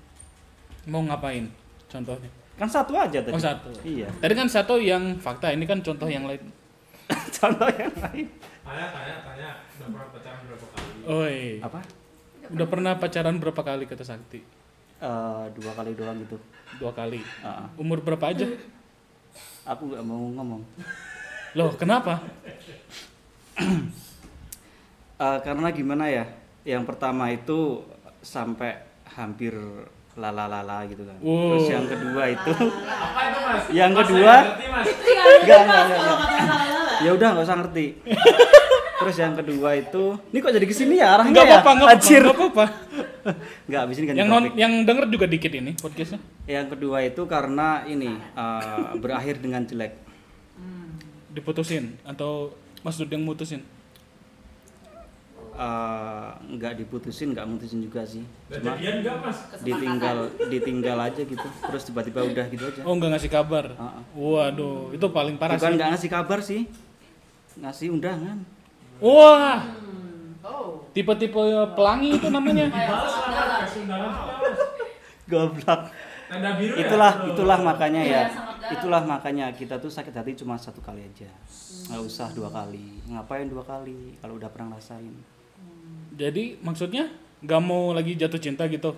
Mau 0.86 1.02
ngapain? 1.06 1.50
Contohnya. 1.90 2.30
Kan 2.56 2.70
satu 2.72 2.96
aja 2.96 3.20
tadi. 3.20 3.34
Oh 3.36 3.42
satu. 3.42 3.70
Iya. 3.84 4.08
Tadi 4.22 4.34
kan 4.34 4.48
satu 4.48 4.80
yang 4.80 5.20
fakta, 5.20 5.52
ini 5.52 5.68
kan 5.68 5.84
contoh 5.84 6.08
yang 6.08 6.24
lain. 6.24 6.40
Contoh 7.38 7.70
yang 7.70 7.94
lain. 8.02 8.26
Tanya, 8.66 8.90
tanya, 8.90 9.16
tanya. 9.22 9.50
Udah 9.78 9.86
pernah 9.94 10.10
pacaran 10.10 10.42
berapa 10.50 10.66
kali? 10.74 10.90
Oi. 11.06 11.40
Apa? 11.62 11.80
Udah 12.50 12.68
pernah 12.70 12.94
pacaran 12.98 13.36
berapa 13.38 13.62
kali 13.62 13.84
kata 13.86 14.02
Sakti? 14.02 14.40
Eh, 14.96 15.46
dua 15.54 15.72
kali 15.78 15.92
doang 15.94 16.18
gitu. 16.26 16.42
Dua 16.82 16.90
kali. 16.98 17.22
Ah, 17.46 17.70
Umur 17.78 18.02
berapa 18.02 18.26
aja? 18.26 18.50
aku 19.66 19.94
nggak 19.94 20.02
mau 20.02 20.34
ngomong. 20.34 20.62
Loh, 21.54 21.70
kenapa? 21.78 22.26
Eh, 25.16 25.40
karena 25.46 25.68
gimana 25.70 26.10
ya? 26.10 26.26
Yang 26.66 26.84
pertama 26.90 27.30
itu 27.30 27.86
sampai 28.26 28.82
hampir 29.14 29.54
lala-lala 30.16 30.84
gitu 30.86 31.04
kan. 31.04 31.18
Wow. 31.20 31.52
Terus 31.54 31.68
yang 31.70 31.86
kedua 31.86 32.24
itu 32.30 32.52
Apa 32.56 33.20
itu 33.22 33.40
mas? 33.42 33.64
Yang 33.80 33.92
Mas, 33.92 34.00
kedua- 34.02 34.24
saya 34.24 34.48
ngerti, 34.48 34.66
mas. 34.66 34.86
enggak 34.88 35.60
enggak 35.60 35.84
enggak. 35.84 36.00
Enggak. 36.00 36.98
Ya 36.98 37.10
udah 37.12 37.28
nggak 37.30 37.46
usah 37.46 37.58
ngerti. 37.60 37.86
Terus 38.96 39.18
yang 39.18 39.36
kedua 39.36 39.70
itu, 39.76 40.04
ini 40.32 40.40
kok 40.40 40.50
jadi 40.50 40.64
ke 40.64 40.72
sini 40.72 40.96
ya 40.96 41.08
arahnya 41.14 41.30
Enggak 41.30 41.46
ya? 41.46 41.52
apa-apa, 41.54 41.70
enggak 41.70 41.90
apa-apa. 41.90 42.16
Enggak 42.16 42.32
apa-apa. 42.32 42.66
Enggak, 43.68 43.82
abis 43.82 43.96
ini 43.96 44.06
ganti 44.06 44.18
Yang 44.18 44.30
non, 44.30 44.40
topik. 44.40 44.54
yang 44.56 44.74
denger 44.82 45.06
juga 45.10 45.26
dikit 45.28 45.52
ini 45.54 45.72
podcastnya. 45.76 46.20
Yang 46.46 46.68
kedua 46.72 46.98
itu 47.04 47.22
karena 47.26 47.68
ini 47.86 48.10
eh, 48.16 48.62
berakhir 48.96 49.36
dengan 49.38 49.62
jelek. 49.62 49.94
Diputusin 51.30 52.00
atau 52.02 52.56
Mas 52.80 52.96
Dud 52.96 53.10
yang 53.10 53.20
mutusin? 53.22 53.60
Eh, 55.56 56.30
nggak 56.52 56.84
diputusin, 56.84 57.32
nggak 57.32 57.48
mutusin 57.48 57.80
juga 57.80 58.04
sih. 58.04 58.28
Cuma 58.52 58.76
jadian 58.76 59.00
enggak 59.00 59.16
mas? 59.24 59.40
ditinggal, 59.64 60.18
ditinggal 60.52 60.98
aja 61.00 61.22
gitu. 61.24 61.48
Terus 61.48 61.84
tiba-tiba 61.88 62.28
udah 62.28 62.46
gitu 62.52 62.64
aja. 62.68 62.82
Oh, 62.84 62.92
enggak 62.92 63.16
ngasih 63.16 63.32
kabar. 63.32 63.72
Ah. 63.80 64.04
Waduh, 64.12 64.92
itu 64.92 65.08
paling 65.08 65.40
parah 65.40 65.56
Bukan 65.56 65.72
sih. 65.72 65.76
nggak 65.80 65.90
ngasih 65.96 66.10
kabar 66.12 66.40
sih, 66.44 66.62
ngasih 67.56 67.88
undangan. 67.88 68.44
Wah, 69.00 69.64
Oh. 70.46 70.84
tipe-tipe 70.92 71.40
pelangi 71.72 72.20
itu 72.20 72.28
namanya. 72.28 72.68
Goblok. 75.26 75.82
Tanda 76.26 76.58
biru 76.58 76.74
ya? 76.76 76.82
Itulah, 76.86 77.14
itulah 77.32 77.60
makanya 77.60 78.02
ya. 78.02 78.12
Iya. 78.12 78.24
Itulah 78.76 79.02
makanya 79.02 79.46
kita 79.54 79.78
tuh 79.78 79.90
sakit 79.90 80.12
hati 80.12 80.32
cuma 80.36 80.58
satu 80.58 80.82
kali 80.82 81.02
aja. 81.02 81.30
Nggak 81.90 82.02
usah 82.02 82.28
dua 82.34 82.50
kali. 82.50 83.02
Ngapain 83.08 83.48
dua 83.48 83.62
kali 83.62 84.18
kalau 84.20 84.36
udah 84.36 84.50
pernah 84.50 84.74
ngerasain? 84.74 85.14
Jadi 86.16 86.60
maksudnya 86.64 87.12
nggak 87.44 87.62
mau 87.62 87.92
lagi 87.92 88.16
jatuh 88.16 88.40
cinta 88.40 88.66
gitu. 88.72 88.96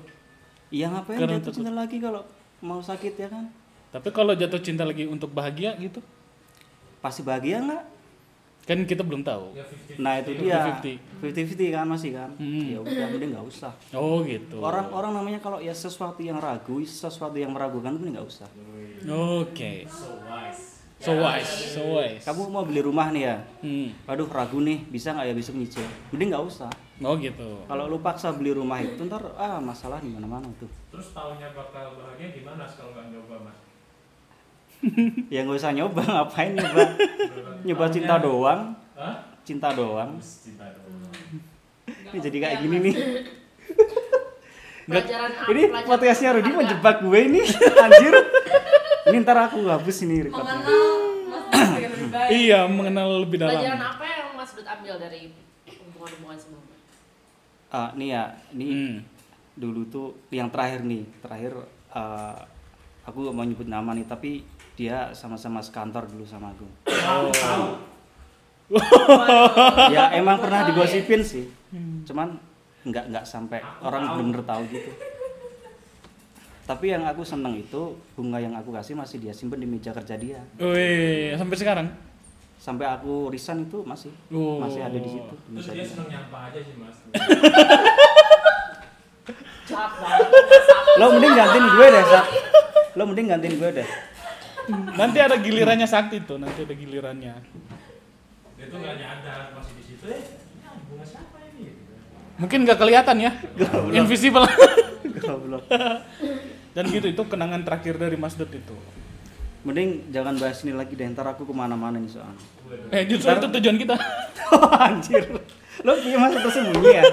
Iya 0.70 0.94
ngapain 0.94 1.18
Karena 1.18 1.42
jatuh 1.42 1.54
cinta 1.58 1.74
lagi 1.74 1.98
kalau 1.98 2.22
mau 2.62 2.80
sakit 2.80 3.14
ya 3.18 3.28
kan? 3.28 3.50
Tapi 3.90 4.10
kalau 4.14 4.38
jatuh 4.38 4.62
cinta 4.62 4.84
lagi 4.86 5.10
untuk 5.10 5.32
bahagia 5.32 5.74
gitu, 5.80 6.04
Pasti 7.02 7.22
bahagia 7.24 7.62
nggak? 7.64 7.84
kan 8.68 8.84
kita 8.84 9.00
belum 9.00 9.24
tahu. 9.24 9.56
Ya, 9.56 9.64
50. 9.64 10.04
Nah 10.04 10.14
itu 10.20 10.32
dia 10.44 10.60
50-50. 11.24 11.24
50-50 11.56 11.72
kan 11.72 11.86
masih 11.88 12.10
kan? 12.12 12.30
Hmm. 12.36 12.68
Ya 12.68 12.80
udah 12.84 13.08
mending 13.16 13.32
nggak 13.32 13.48
usah. 13.48 13.72
Oh 13.96 14.20
gitu. 14.28 14.60
Orang-orang 14.60 15.16
namanya 15.16 15.40
kalau 15.40 15.64
ya 15.64 15.72
sesuatu 15.72 16.20
yang 16.20 16.36
ragu, 16.44 16.84
sesuatu 16.84 17.40
yang 17.40 17.56
meragukan 17.56 17.96
mending 17.96 18.20
nggak 18.20 18.28
usah. 18.28 18.50
Oke. 19.08 19.88
So 19.88 20.20
wise. 20.28 20.67
So 21.08 21.16
wise, 21.16 21.48
so 21.72 21.96
wise. 21.96 22.20
Kamu 22.20 22.52
mau 22.52 22.68
beli 22.68 22.84
rumah 22.84 23.08
nih 23.10 23.24
ya? 23.24 23.36
Hmm. 23.64 23.96
Waduh 24.04 24.28
ragu 24.28 24.60
nih, 24.60 24.84
bisa 24.86 25.16
nggak 25.16 25.32
ya 25.32 25.34
bisa 25.34 25.56
nyicil? 25.56 25.88
Mending 26.12 26.36
nggak 26.36 26.44
usah. 26.44 26.68
Oh 27.00 27.16
gitu. 27.16 27.64
Kalau 27.64 27.88
lu 27.88 28.04
paksa 28.04 28.36
beli 28.36 28.52
rumah 28.52 28.84
itu 28.84 29.00
ntar 29.02 29.24
ah 29.40 29.56
masalah 29.58 30.04
di 30.04 30.12
mana-mana 30.12 30.52
tuh. 30.60 30.68
Terus 30.92 31.16
tahunya 31.16 31.56
bakal 31.56 31.96
bahagia 31.96 32.36
gimana 32.36 32.68
kalau 32.68 32.92
nggak 32.92 33.08
nyoba 33.08 33.36
mas? 33.40 33.58
ya 35.34 35.48
nggak 35.48 35.58
usah 35.58 35.72
nyoba 35.72 36.02
ngapain 36.04 36.52
nyoba 36.54 36.84
nyoba 37.66 37.86
cinta 37.88 38.16
doang 38.20 38.62
Hah? 38.94 39.16
cinta 39.42 39.72
doang 39.72 40.12
Cinta 40.20 40.70
dong. 40.70 41.02
ini 42.12 42.20
jadi 42.20 42.38
kayak 42.38 42.58
gini 42.62 42.78
nih 42.84 42.96
Pelajaran 44.86 45.32
apa? 45.34 45.50
ini 45.50 45.62
podcastnya 45.82 46.30
Rudy 46.32 46.46
berharga. 46.46 46.60
menjebak 46.62 46.96
gue 47.02 47.20
ini 47.22 47.42
anjir 47.76 48.14
ini 49.08 49.18
ntar 49.20 49.38
aku 49.42 49.64
hapus 49.64 49.98
ini 50.04 50.16
recordnya. 50.24 50.58
Mengenal 50.58 50.96
Mas 51.26 51.44
Dut 51.44 51.64
dengan 51.74 51.92
lebih 51.92 52.10
baik. 52.16 52.30
Iya, 52.34 52.60
mengenal 52.66 53.08
lebih 53.22 53.38
Pelajaran 53.38 53.64
dalam. 53.74 53.82
apa 53.90 54.06
yang 54.06 54.28
Mas 54.34 54.52
Dut 54.52 54.68
ambil 54.68 54.94
dari 54.98 55.22
hubungan-hubungan 55.68 56.38
sebelumnya? 56.38 56.78
Ah, 57.68 57.90
nih 57.94 58.08
ya 58.10 58.24
ini 58.52 58.66
Hmm. 58.66 58.96
dulu 59.54 59.82
tuh 59.86 60.08
yang 60.30 60.48
terakhir 60.48 60.82
nih 60.82 61.04
terakhir 61.18 61.54
eh, 61.90 62.38
aku 63.04 63.18
gak 63.24 63.34
mau 63.34 63.42
nyebut 63.42 63.66
nama 63.66 63.92
nih 63.92 64.06
tapi 64.06 64.46
dia 64.74 65.10
sama-sama 65.12 65.60
sekantor 65.60 66.06
dulu 66.06 66.24
sama 66.24 66.52
aku. 66.52 66.68
Ya 69.90 70.12
emang 70.14 70.38
pernah 70.38 70.64
digosipin 70.64 71.24
sih. 71.24 71.48
Cuman 72.04 72.36
nggak 72.84 73.06
nggak 73.10 73.26
sampai 73.26 73.60
orang 73.82 74.16
bener 74.18 74.40
tahu 74.42 74.64
gitu 74.70 74.92
tapi 76.68 76.90
yang 76.90 77.02
aku 77.02 77.24
seneng 77.24 77.56
itu 77.56 77.96
bunga 78.12 78.38
yang 78.38 78.52
aku 78.52 78.70
kasih 78.70 78.94
masih 78.94 79.18
dia 79.18 79.32
simpen 79.32 79.58
di 79.58 79.66
meja 79.66 79.90
kerja 79.90 80.14
dia 80.14 80.38
Wih, 80.58 81.34
sampai 81.34 81.56
sekarang. 81.56 81.88
sampai 82.58 82.86
aku 82.86 83.30
resign 83.30 83.64
itu 83.64 83.80
masih 83.82 84.12
Oh. 84.28 84.60
masih 84.60 84.82
ada 84.82 84.94
di 84.94 85.08
situ 85.08 85.34
di 85.48 85.56
Terus 85.56 85.66
dia 85.66 85.74
dia. 85.74 85.86
seneng 85.88 86.06
nyampah 86.10 86.42
aja 86.46 86.60
sih 86.60 86.76
mas. 86.76 86.98
Lo 90.98 91.06
mending 91.10 91.34
gantiin 91.34 91.66
gue 91.70 91.88
deh 91.88 92.04
Sak. 92.04 92.26
lo 92.96 93.04
mending 93.06 93.26
gantiin 93.30 93.56
gue 93.56 93.70
deh 93.74 93.88
Nanti 94.98 95.18
ada 95.18 95.38
gilirannya 95.38 95.86
sakti 95.86 96.22
tuh, 96.22 96.36
nanti 96.36 96.62
ada 96.62 96.74
gilirannya. 96.74 97.34
Dia 98.58 98.66
tuh 98.68 98.78
nggak 98.78 98.96
nyadar 99.00 99.56
masih 99.56 99.74
di 99.76 99.84
situ. 99.86 100.06
Eh, 100.06 100.22
bunga 100.84 101.06
siapa 101.08 101.38
ini? 101.54 101.72
Mungkin 102.36 102.68
nggak 102.68 102.76
kelihatan 102.76 103.16
ya. 103.16 103.32
Invisible. 103.94 104.44
Dan 106.78 106.94
gitu 106.94 107.10
itu 107.10 107.24
kenangan 107.26 107.66
terakhir 107.66 107.98
dari 107.98 108.14
Mas 108.14 108.38
Dut 108.38 108.54
itu. 108.54 108.78
Mending 109.66 110.14
jangan 110.14 110.38
bahas 110.38 110.62
ini 110.62 110.78
lagi 110.78 110.94
deh, 110.94 111.10
ntar 111.10 111.26
aku 111.26 111.42
ke 111.42 111.50
mana-mana 111.50 111.98
nih 111.98 112.14
soalnya. 112.14 112.38
Eh 112.94 113.10
justru 113.10 113.34
itu 113.34 113.50
tujuan 113.58 113.82
kita. 113.82 113.98
Anjir, 114.86 115.26
lo 115.82 115.92
punya 115.98 116.18
masa 116.22 116.38
tersembunyi 116.38 117.02
ya? 117.02 117.04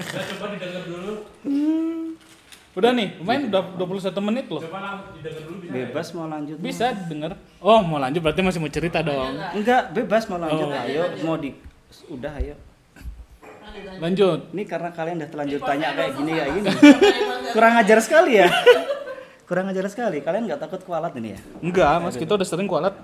Kita 0.00 0.20
coba 0.32 0.56
didengar 0.56 0.82
dulu. 0.88 1.12
Udah 2.76 2.90
nih, 2.96 3.20
lumayan 3.20 3.52
udah 3.52 3.62
21 3.76 4.28
menit 4.32 4.48
loh. 4.48 4.64
Coba 4.64 5.04
didengar 5.12 5.42
dulu 5.44 5.56
bisa. 5.60 5.72
Bebas 5.76 6.06
mau 6.16 6.26
lanjut? 6.32 6.56
Bisa 6.56 6.86
denger. 6.96 7.30
Oh, 7.60 7.80
mau 7.84 8.00
lanjut 8.00 8.20
berarti 8.24 8.40
masih 8.40 8.60
mau 8.64 8.72
cerita 8.72 9.04
dong. 9.04 9.36
Enggak, 9.52 9.92
bebas 9.92 10.24
mau 10.32 10.40
lanjut. 10.40 10.72
Oh. 10.72 10.84
Ayo, 10.88 11.04
mau 11.28 11.36
di, 11.36 11.52
udah 12.08 12.32
ayo. 12.40 12.56
Lanjut. 13.96 14.40
Ini 14.52 14.62
karena 14.68 14.90
kalian 14.92 15.16
udah 15.22 15.30
terlanjur 15.32 15.60
tanya 15.64 15.88
kayak 15.96 16.12
gini 16.20 16.32
kayak 16.36 16.52
gini. 16.52 16.68
Kurang 17.56 17.74
ajar 17.80 17.98
sekali 18.04 18.32
ya. 18.40 18.48
Kurang 19.48 19.66
ajar 19.70 19.86
sekali. 19.88 20.18
Kalian 20.20 20.44
nggak 20.50 20.60
takut 20.60 20.80
kualat 20.82 21.14
ini 21.16 21.38
ya? 21.38 21.40
Enggak, 21.62 22.02
Mas 22.02 22.18
kita 22.18 22.34
udah 22.34 22.46
sering 22.46 22.68
kualat. 22.68 22.94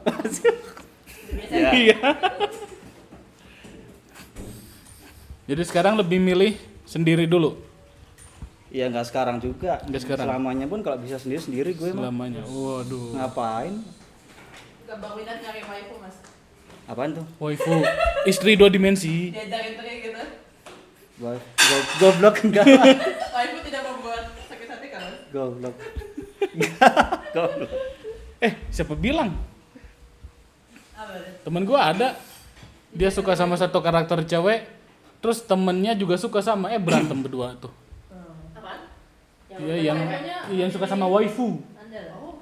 Ya. 1.49 1.73
Iya. 1.73 1.97
Jadi 5.49 5.63
sekarang 5.65 5.97
lebih 5.97 6.21
milih 6.21 6.61
sendiri 6.85 7.25
dulu 7.25 7.57
Ya 8.73 8.89
nggak 8.89 9.05
sekarang 9.05 9.37
juga. 9.37 9.85
Nggak 9.85 10.01
sekarang. 10.01 10.25
Selamanya 10.33 10.65
pun 10.65 10.81
kalau 10.81 10.97
bisa 10.97 11.21
sendiri 11.21 11.45
sendiri 11.45 11.71
gue 11.77 11.93
mah. 11.93 12.09
selamanya. 12.09 12.41
Waduh. 12.49 13.21
Ngapain? 13.21 13.75
Gak 14.89 14.97
bang 14.97 15.13
minat 15.13 15.39
nyari 15.45 15.61
waifu 15.61 15.95
mas 16.01 16.17
Apaan 16.89 17.11
tuh? 17.13 17.25
Waifu, 17.37 17.85
istri 18.25 18.57
dua 18.57 18.73
dimensi. 18.73 19.29
Diajarin 19.29 19.77
gitu 19.77 20.21
Go- 21.17 21.37
go- 21.39 21.89
Goblok 21.99 22.37
enggak? 22.43 22.67
Waifu 22.67 23.59
tidak 23.63 23.83
membuat 23.85 24.23
sakit 24.49 24.69
hati 24.69 24.87
kan? 24.89 25.03
Goblok. 25.31 25.75
Goblok. 27.37 27.71
Eh, 28.39 28.53
siapa 28.69 28.95
bilang? 28.95 29.31
Temen 31.43 31.63
gua 31.63 31.91
ada. 31.91 32.15
Dia 32.93 33.09
suka 33.09 33.33
sama 33.33 33.57
satu 33.57 33.81
karakter 33.81 34.21
cewek, 34.23 34.69
terus 35.19 35.41
temennya 35.41 35.97
juga 35.97 36.15
suka 36.15 36.39
sama 36.39 36.69
eh 36.69 36.79
berantem 36.79 37.19
berdua 37.19 37.57
tuh. 37.57 37.73
Apaan? 38.53 38.85
Iya 39.49 39.77
yang 39.93 39.99
yang 40.53 40.69
suka 40.69 40.85
sama 40.85 41.09
waifu. 41.09 41.57
Oh. 42.13 42.37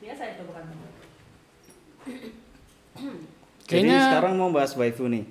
Biasa 0.00 0.22
itu 0.32 0.42
bukan 0.48 0.64
Jadi 2.00 3.86
Kayaknya 3.86 3.98
sekarang 4.10 4.32
mau 4.34 4.50
bahas 4.50 4.72
waifu 4.74 5.06
nih. 5.06 5.24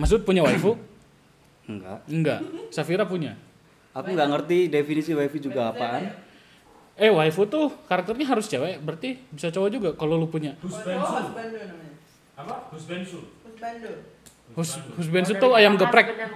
Masud 0.00 0.24
punya 0.24 0.40
waifu? 0.40 0.80
Enggak. 1.68 2.00
Enggak. 2.08 2.40
Safira 2.72 3.04
punya. 3.04 3.36
Aku 3.92 4.16
nggak 4.16 4.28
ngerti 4.32 4.72
definisi 4.72 5.12
waifu 5.12 5.36
juga 5.36 5.68
apaan. 5.68 6.08
Eh, 6.96 7.12
waifu 7.12 7.44
tuh 7.44 7.68
karakternya 7.84 8.24
harus 8.28 8.48
cewek, 8.48 8.80
berarti 8.80 9.20
bisa 9.32 9.52
cowok 9.52 9.68
juga 9.68 9.90
kalau 9.96 10.16
lu 10.16 10.28
punya. 10.28 10.56
Namanya 10.64 11.04
Apa? 12.40 12.72
Husbensu. 12.72 13.20
Husbando 13.44 13.92
Hus 14.56 14.80
husband 14.98 15.26
tuh 15.38 15.54
ayam 15.54 15.78
geprek. 15.78 16.10
Ya. 16.10 16.26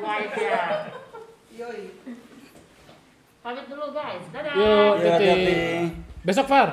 Yoi 1.50 1.90
Pamit 3.42 3.66
dulu 3.68 3.90
guys. 3.90 4.22
Dadah. 4.30 4.54
Yuk, 4.54 4.94
Ya, 5.02 5.18
Titi. 5.18 5.54
Besok 6.24 6.46
Far. 6.48 6.68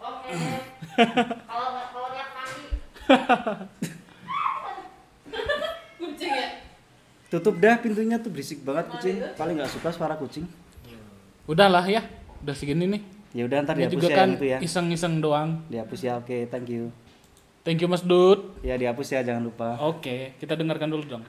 Oke. 0.00 0.32
Kalau 1.50 1.68
kalau 1.90 2.08
lihat 2.14 2.30
kaki. 2.34 2.62
Kucing 6.00 6.32
ya? 6.34 6.48
Tutup 7.34 7.58
dah 7.58 7.82
pintunya 7.82 8.14
tuh 8.22 8.30
berisik 8.30 8.62
banget 8.62 8.86
kucing. 8.94 9.18
Paling 9.34 9.58
nggak 9.58 9.70
suka 9.74 9.90
suara 9.90 10.14
kucing. 10.14 10.46
Udahlah 11.50 11.82
ya. 11.82 12.06
Udah 12.46 12.54
segini 12.54 12.86
nih. 12.86 13.02
Ya 13.34 13.42
udah 13.50 13.66
ntar 13.66 13.74
dihapus 13.74 13.94
juga 13.98 14.06
ya 14.06 14.16
kan 14.22 14.28
itu 14.38 14.46
ya. 14.46 14.58
iseng-iseng 14.62 15.18
doang. 15.18 15.58
Dihapus 15.66 16.00
ya. 16.06 16.22
Oke, 16.22 16.46
thank 16.46 16.70
you. 16.70 16.94
Thank 17.66 17.82
you 17.82 17.90
Mas 17.90 18.06
Dut. 18.06 18.54
Ya 18.62 18.78
dihapus 18.78 19.18
ya 19.18 19.26
jangan 19.26 19.50
lupa. 19.50 19.74
Oke, 19.82 20.38
kita 20.38 20.54
dengarkan 20.54 20.86
dulu 20.86 21.02
dong. 21.18 21.26